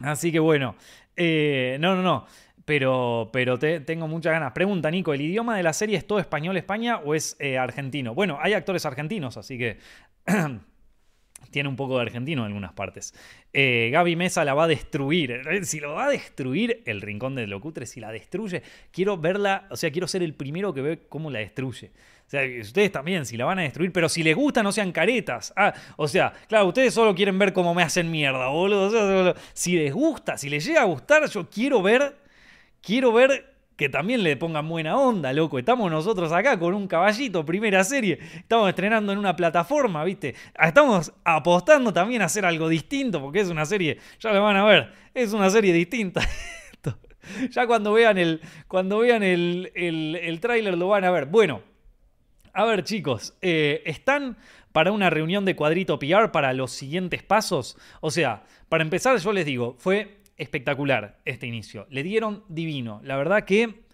[0.00, 0.74] así que bueno.
[1.16, 2.26] Eh, no, no, no.
[2.64, 4.52] Pero, pero tengo muchas ganas.
[4.52, 8.14] Pregunta, Nico, ¿el idioma de la serie es todo español España o es eh, argentino?
[8.14, 9.78] Bueno, hay actores argentinos, así que
[11.50, 13.14] tiene un poco de argentino en algunas partes.
[13.52, 15.42] Eh, Gaby Mesa la va a destruir.
[15.64, 19.76] Si lo va a destruir el Rincón de Locutre, si la destruye, quiero verla, o
[19.76, 21.90] sea, quiero ser el primero que ve cómo la destruye.
[22.32, 24.90] O sea, ustedes también, si la van a destruir, pero si les gusta, no sean
[24.90, 25.52] caretas.
[25.54, 29.34] Ah, o sea, claro, ustedes solo quieren ver cómo me hacen mierda, boludo.
[29.52, 32.16] si les gusta, si les llega a gustar, yo quiero ver,
[32.80, 35.58] quiero ver que también le pongan buena onda, loco.
[35.58, 38.18] Estamos nosotros acá con un caballito, primera serie.
[38.34, 40.34] Estamos estrenando en una plataforma, ¿viste?
[40.58, 44.64] Estamos apostando también a hacer algo distinto, porque es una serie, ya lo van a
[44.64, 46.26] ver, es una serie distinta.
[47.50, 51.26] ya cuando vean el, cuando vean el, el, tráiler lo van a ver.
[51.26, 51.60] Bueno,
[52.52, 54.36] a ver chicos, eh, ¿están
[54.72, 57.76] para una reunión de cuadrito PR para los siguientes pasos?
[58.00, 61.86] O sea, para empezar yo les digo, fue espectacular este inicio.
[61.90, 63.00] Le dieron divino.
[63.04, 63.84] La verdad que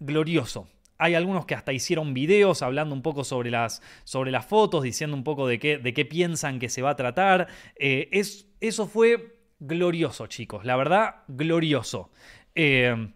[0.00, 0.68] glorioso.
[1.00, 5.16] Hay algunos que hasta hicieron videos hablando un poco sobre las, sobre las fotos, diciendo
[5.16, 7.46] un poco de qué, de qué piensan que se va a tratar.
[7.76, 10.64] Eh, es, eso fue glorioso, chicos.
[10.64, 12.10] La verdad, glorioso.
[12.54, 13.12] Eh,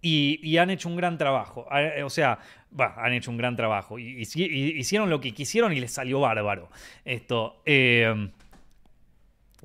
[0.00, 1.66] y, han hecho un gran trabajo.
[1.72, 2.38] Eh, o sea,
[2.78, 3.98] han hecho un gran trabajo.
[3.98, 6.70] Y, hicieron lo que quisieron y les salió bárbaro.
[7.04, 7.62] Esto.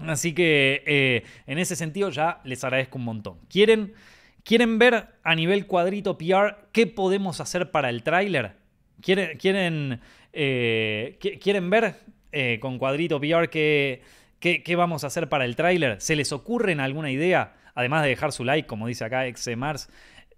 [0.08, 3.38] así que en ese sentido ya les agradezco un montón.
[3.50, 3.94] ¿Quieren
[4.44, 8.54] ¿Quieren ver a nivel cuadrito PR qué podemos hacer para el tráiler?
[9.02, 10.02] ¿Quieren, quieren,
[10.34, 11.96] eh, ¿Quieren ver
[12.32, 14.02] eh, con cuadrito PR qué,
[14.40, 16.02] qué, vamos a hacer para el tráiler?
[16.02, 17.54] ¿Se les ocurre alguna idea?
[17.76, 19.90] Además de dejar su like, como dice acá XMars.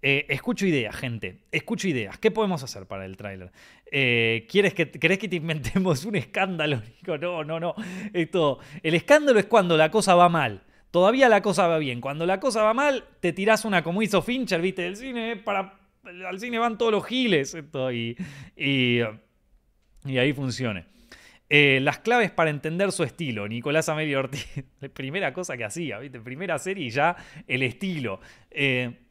[0.06, 1.38] Eh, escucho ideas, gente.
[1.50, 2.18] Escucho ideas.
[2.18, 3.50] ¿Qué podemos hacer para el tráiler?
[3.90, 6.82] ¿quieres que, ¿Querés que te inventemos un escándalo?
[7.20, 7.74] no, no, no.
[8.12, 10.62] Esto, el escándalo es cuando la cosa va mal.
[10.90, 12.02] Todavía la cosa va bien.
[12.02, 15.80] Cuando la cosa va mal, te tirás una como hizo Fincher, viste, del cine, para,
[16.28, 17.54] al cine van todos los giles.
[17.54, 18.14] Esto, y,
[18.56, 19.00] y,
[20.18, 20.84] ahí funcione.
[21.48, 23.48] Eh, las claves para entender su estilo.
[23.48, 24.46] Nicolás Amelio Ortiz.
[24.92, 26.20] primera cosa que hacía, ¿viste?
[26.20, 28.20] Primera serie y ya el estilo.
[28.50, 29.03] Eh,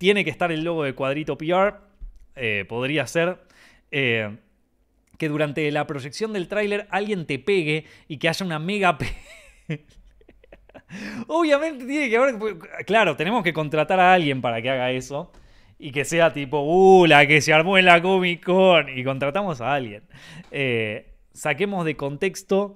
[0.00, 1.74] tiene que estar el logo de Cuadrito PR.
[2.34, 3.36] Eh, podría ser.
[3.90, 8.96] que durante la proyección del tráiler alguien te pegue y que haya una mega.
[11.26, 12.38] Obviamente tiene que haber.
[12.38, 12.54] Pues,
[12.86, 15.30] claro, tenemos que contratar a alguien para que haga eso.
[15.78, 18.88] Y que sea tipo, uh, la que se armó en la Comic Con.
[18.88, 20.04] Y contratamos a alguien.
[20.50, 22.74] Eh, saquemos de contexto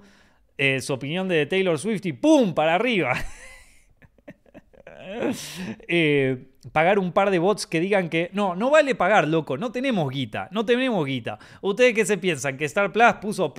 [0.56, 2.54] eh, su opinión de Taylor Swift y ¡pum!
[2.54, 3.14] para arriba.
[5.88, 9.72] eh, pagar un par de bots que digan que no, no vale pagar, loco, no
[9.72, 11.38] tenemos guita, no tenemos guita.
[11.60, 12.56] ¿Ustedes qué se piensan?
[12.56, 13.54] Que Star Plus puso,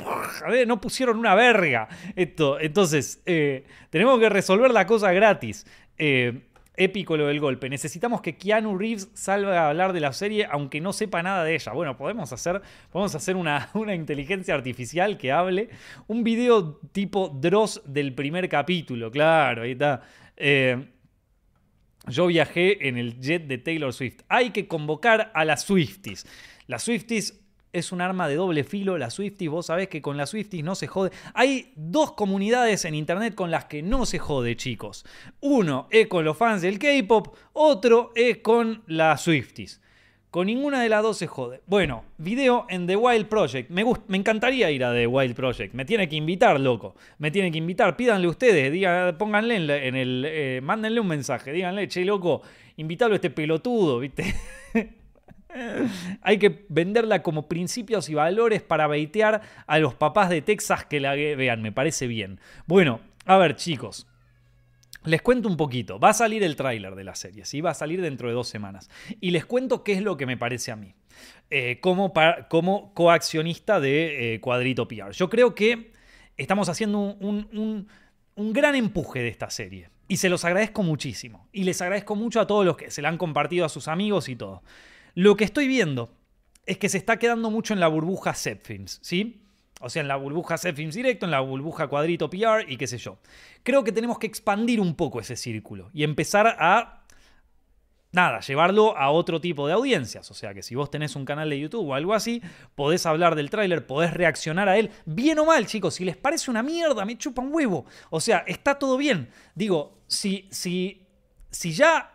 [0.46, 1.88] a ver, no pusieron una verga.
[2.16, 5.66] Esto, entonces, eh, tenemos que resolver la cosa gratis.
[5.98, 6.42] Eh,
[6.78, 7.70] épico lo del golpe.
[7.70, 11.56] Necesitamos que Keanu Reeves salga a hablar de la serie aunque no sepa nada de
[11.56, 11.72] ella.
[11.72, 15.70] Bueno, podemos hacer, podemos hacer una, una inteligencia artificial que hable.
[16.08, 20.02] Un video tipo Dross del primer capítulo, claro, ahí está.
[20.38, 20.95] Eh,
[22.08, 24.22] yo viajé en el jet de Taylor Swift.
[24.30, 26.26] Hay que convocar a las Swifties.
[26.68, 27.42] Las Swifties
[27.74, 28.98] es un arma de doble filo.
[28.98, 31.12] Las Swifties, vos sabés que con las Swifties no se jode.
[31.34, 35.06] Hay dos comunidades en internet con las que no se jode, chicos.
[35.42, 39.82] Uno es con los fans del K-pop, otro es con las Swifties.
[40.36, 41.62] Con ninguna de las dos se jode.
[41.66, 43.70] Bueno, video en The Wild Project.
[43.70, 45.74] Me, me encantaría ir a The Wild Project.
[45.74, 46.94] Me tiene que invitar, loco.
[47.20, 47.96] Me tiene que invitar.
[47.96, 48.70] Pídanle ustedes.
[48.70, 50.26] Diga, pónganle en, el.
[50.28, 51.54] Eh, mándenle un mensaje.
[51.54, 52.42] Díganle, che, loco,
[52.76, 54.36] invítalo a este pelotudo, ¿viste?
[56.22, 61.00] Hay que venderla como principios y valores para baitear a los papás de Texas que
[61.00, 61.62] la vean.
[61.62, 62.42] Me parece bien.
[62.68, 64.06] Bueno, a ver, chicos.
[65.06, 66.00] Les cuento un poquito.
[66.00, 67.62] Va a salir el tráiler de la serie, ¿sí?
[67.62, 68.90] Va a salir dentro de dos semanas.
[69.22, 70.96] Y les cuento qué es lo que me parece a mí.
[71.50, 72.12] Eh, como,
[72.50, 75.12] como, coaccionista de eh, Cuadrito PR.
[75.12, 75.94] Yo creo que
[76.38, 77.88] estamos haciendo un,
[78.36, 79.90] un, gran empuje de esta serie.
[80.08, 81.48] Y se los agradezco muchísimo.
[81.52, 84.30] Y les agradezco mucho a todos los que se la han compartido a sus amigos
[84.30, 84.64] y todo.
[85.14, 86.12] Lo que estoy viendo
[86.66, 89.45] es que se está quedando mucho en la burbuja Zepfilms, ¿sí?
[89.82, 92.98] O sea, en la burbuja Films Directo, en la burbuja Cuadrito PR y qué sé
[92.98, 93.18] yo.
[93.64, 97.06] Creo que tenemos que expandir un poco ese círculo y empezar a
[98.16, 100.32] nada, llevarlo a otro tipo de audiencias.
[100.32, 102.42] O sea que si vos tenés un canal de YouTube o algo así,
[102.74, 105.96] podés hablar del tráiler, podés reaccionar a él, bien o mal, chicos.
[105.96, 107.86] Si les parece una mierda, me chupa un huevo.
[108.10, 109.30] O sea, está todo bien.
[109.54, 111.06] Digo, si, si,
[111.52, 112.14] si ya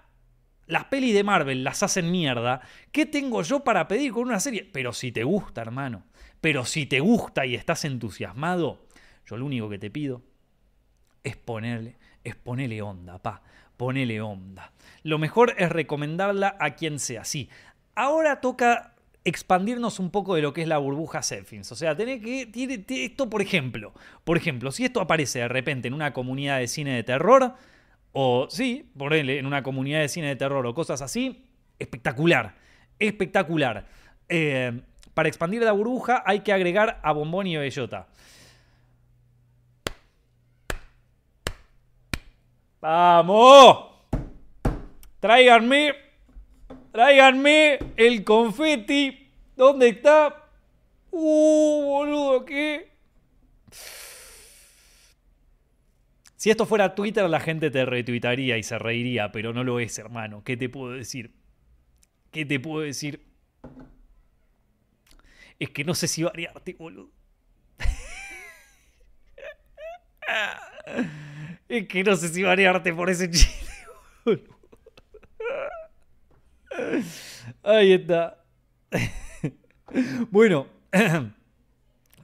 [0.67, 4.69] las pelis de Marvel las hacen mierda, ¿qué tengo yo para pedir con una serie?
[4.73, 6.05] Pero si te gusta, hermano.
[6.41, 8.87] Pero si te gusta y estás entusiasmado,
[9.27, 10.23] yo lo único que te pido
[11.23, 13.43] es ponerle, es ponerle onda, pa,
[13.77, 14.73] ponele onda.
[15.03, 17.25] Lo mejor es recomendarla a quien sea.
[17.25, 17.49] Sí,
[17.95, 21.71] ahora toca expandirnos un poco de lo que es la burbuja Selfins.
[21.73, 22.47] O sea, tener que.
[22.47, 23.93] Tiene, esto, por ejemplo.
[24.25, 27.55] Por ejemplo, si esto aparece de repente en una comunidad de cine de terror.
[28.13, 31.47] O sí, ponele en una comunidad de cine de terror o cosas así.
[31.79, 32.57] Espectacular.
[32.99, 33.87] Espectacular.
[34.29, 34.81] Eh,
[35.21, 38.07] para expandir la burbuja hay que agregar a Bombón y Bellota.
[42.81, 43.99] ¡Vamos!
[45.21, 45.93] Tráiganme,
[46.91, 49.31] tráiganme el confeti.
[49.55, 50.49] ¿Dónde está?
[51.11, 52.91] ¡Uh, boludo, qué!
[56.35, 59.99] Si esto fuera Twitter, la gente te retuitaría y se reiría, pero no lo es,
[59.99, 60.43] hermano.
[60.45, 61.35] ¿Qué te puedo decir?
[62.31, 63.30] ¿Qué te puedo decir?
[65.61, 67.11] Es que no sé si variarte, boludo.
[71.69, 73.65] Es que no sé si banearte por ese chiste.
[77.63, 78.43] Ahí está.
[80.31, 80.67] bueno,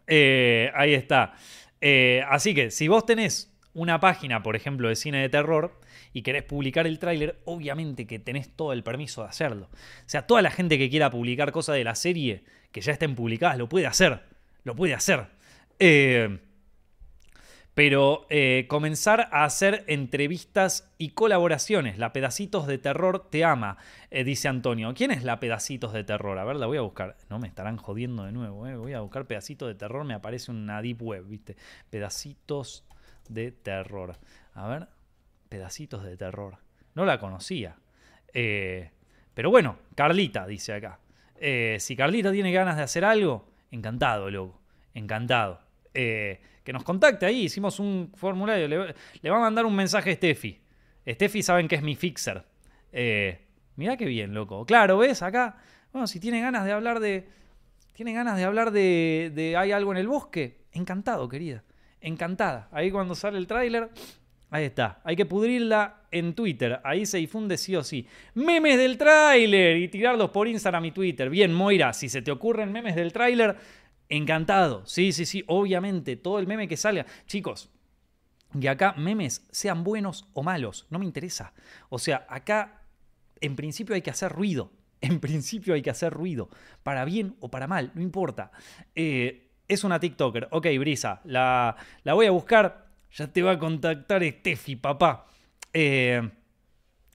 [0.06, 1.34] eh, ahí está.
[1.80, 5.78] Eh, así que si vos tenés una página, por ejemplo, de cine de terror
[6.16, 9.68] y querés publicar el tráiler, obviamente que tenés todo el permiso de hacerlo.
[9.70, 12.42] O sea, toda la gente que quiera publicar cosas de la serie
[12.72, 14.22] que ya estén publicadas lo puede hacer.
[14.64, 15.26] Lo puede hacer.
[15.78, 16.38] Eh,
[17.74, 21.98] pero eh, comenzar a hacer entrevistas y colaboraciones.
[21.98, 23.76] La Pedacitos de Terror te ama,
[24.10, 24.94] eh, dice Antonio.
[24.94, 26.38] ¿Quién es la Pedacitos de Terror?
[26.38, 27.18] A ver, la voy a buscar.
[27.28, 28.66] No me estarán jodiendo de nuevo.
[28.78, 30.06] Voy a buscar Pedacitos de Terror.
[30.06, 31.58] Me aparece una deep web, ¿viste?
[31.90, 32.86] Pedacitos
[33.28, 34.16] de Terror.
[34.54, 34.88] A ver,
[35.48, 36.58] Pedacitos de Terror.
[36.94, 37.76] No la conocía.
[38.32, 41.00] pero bueno, Carlita, dice acá.
[41.78, 44.60] si Carlita tiene ganas de hacer algo, encantado, loco.
[44.94, 45.60] Encantado.
[45.92, 47.42] Eh, que nos contacte ahí.
[47.44, 48.66] Hicimos un formulario.
[48.66, 50.58] Le, va a mandar un mensaje a Steffi.
[51.06, 52.44] Steffi saben que es mi fixer.
[52.92, 54.64] Eh, mirá qué bien, loco.
[54.64, 55.22] Claro, ¿ves?
[55.22, 55.58] Acá.
[55.92, 57.28] Bueno, si tiene ganas de hablar de.
[57.92, 60.64] Tiene ganas de hablar de, de Hay algo en el bosque.
[60.72, 61.62] Encantado, querida.
[62.00, 62.68] Encantada.
[62.72, 63.90] Ahí cuando sale el tráiler.
[64.50, 65.00] Ahí está.
[65.04, 66.80] Hay que pudrirla en Twitter.
[66.84, 68.06] Ahí se difunde sí o sí.
[68.34, 71.28] Memes del tráiler y tirarlos por Instagram y Twitter.
[71.28, 73.56] Bien, Moira, si se te ocurren memes del tráiler,
[74.08, 74.86] Encantado.
[74.86, 76.16] Sí, sí, sí, obviamente.
[76.16, 77.06] Todo el meme que salga.
[77.26, 77.70] Chicos,
[78.58, 81.52] y acá memes, sean buenos o malos, no me interesa.
[81.88, 82.82] O sea, acá
[83.40, 84.72] en principio hay que hacer ruido.
[85.02, 86.48] En principio hay que hacer ruido.
[86.82, 88.50] Para bien o para mal, no importa.
[88.94, 90.48] Eh, es una TikToker.
[90.50, 92.85] Ok, Brisa, la, la, voy a buscar.
[93.16, 95.26] Ya te va a contactar Steffi, papá.
[95.72, 96.22] Eh,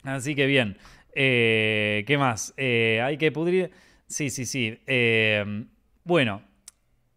[0.03, 0.77] así que bien.
[1.15, 2.53] Eh, ¿Qué más?
[2.57, 3.71] hay que pudrir.
[4.07, 4.77] Sí, sí, sí.
[6.03, 6.41] bueno,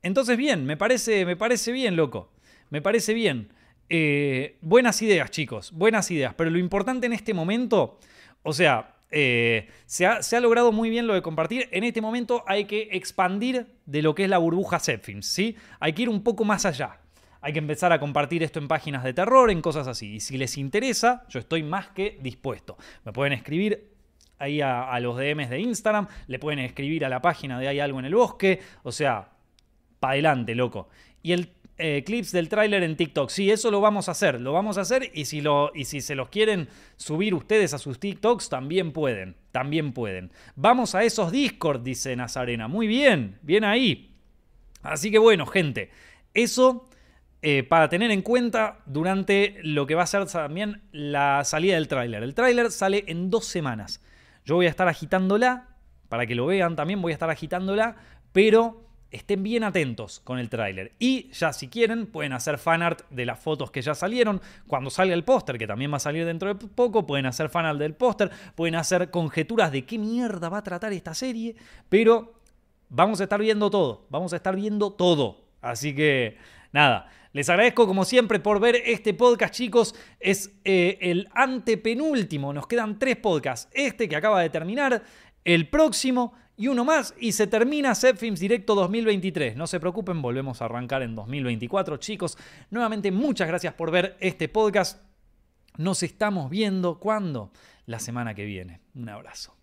[0.05, 2.31] entonces, bien, me parece, me parece bien, loco.
[2.69, 3.49] Me parece bien.
[3.89, 6.35] Eh, buenas ideas, chicos, buenas ideas.
[6.35, 7.99] Pero lo importante en este momento,
[8.43, 11.71] o sea, eh, se, ha, logrado muy bien lo de compartir.
[11.73, 15.57] En este momento hay que expandir de lo que es la burbuja Zepfilms, ¿sí?
[15.81, 17.01] Hay que ir un poco más allá.
[17.45, 20.15] Hay que empezar a compartir esto en páginas de terror, en cosas así.
[20.15, 22.79] Y si les interesa, yo estoy más que dispuesto.
[23.05, 23.91] Me pueden escribir
[24.39, 27.99] ahí a, los DMs de Instagram, le pueden escribir a la página de Hay algo
[27.99, 28.61] en el bosque.
[28.83, 29.29] O sea,
[30.01, 30.89] adelante, loco.
[31.23, 33.29] Y el eh, clips del tráiler en TikTok.
[33.29, 34.41] Sí, eso lo vamos a hacer.
[34.41, 37.79] Lo vamos a hacer y si, lo, y si se los quieren subir ustedes a
[37.79, 39.37] sus TikToks, también pueden.
[39.53, 40.33] También pueden.
[40.57, 42.69] Vamos a esos Discord, dice Nazarena.
[42.69, 44.15] Muy bien, bien ahí.
[44.83, 45.91] Así que bueno, gente.
[46.33, 46.89] Eso
[47.47, 51.89] eh, para tener en cuenta durante lo que va a ser también la salida del
[51.89, 52.23] tráiler.
[52.23, 54.01] El tráiler sale en dos semanas.
[54.47, 55.69] Yo voy a estar agitándola.
[56.09, 57.97] Para que lo vean también voy a estar agitándola.
[58.33, 60.93] Pero estén bien atentos con el tráiler.
[60.99, 64.41] Y ya si quieren, pueden hacer fanart de las fotos que ya salieron.
[64.67, 67.79] Cuando salga el póster, que también va a salir dentro de poco, pueden hacer fanart
[67.79, 71.57] del póster, pueden hacer conjeturas de qué mierda va a tratar esta serie,
[71.91, 72.41] pero
[72.89, 75.45] vamos a estar viendo todo, vamos a estar viendo todo.
[75.61, 76.39] Así que,
[76.73, 77.11] nada.
[77.35, 79.97] Les agradezco como siempre por ver este podcast, chicos.
[80.21, 82.53] Es eh, el antepenúltimo.
[82.53, 83.69] Nos quedan tres podcasts.
[83.73, 85.03] Este que acaba de terminar,
[85.43, 89.57] el próximo y uno más y se termina Zepfilms Directo 2023.
[89.57, 92.39] No se preocupen, volvemos a arrancar en 2024, chicos.
[92.71, 95.03] Nuevamente, muchas gracias por ver este podcast.
[95.77, 97.51] Nos estamos viendo cuando?
[97.87, 98.81] La semana que viene.
[98.95, 99.57] Un abrazo.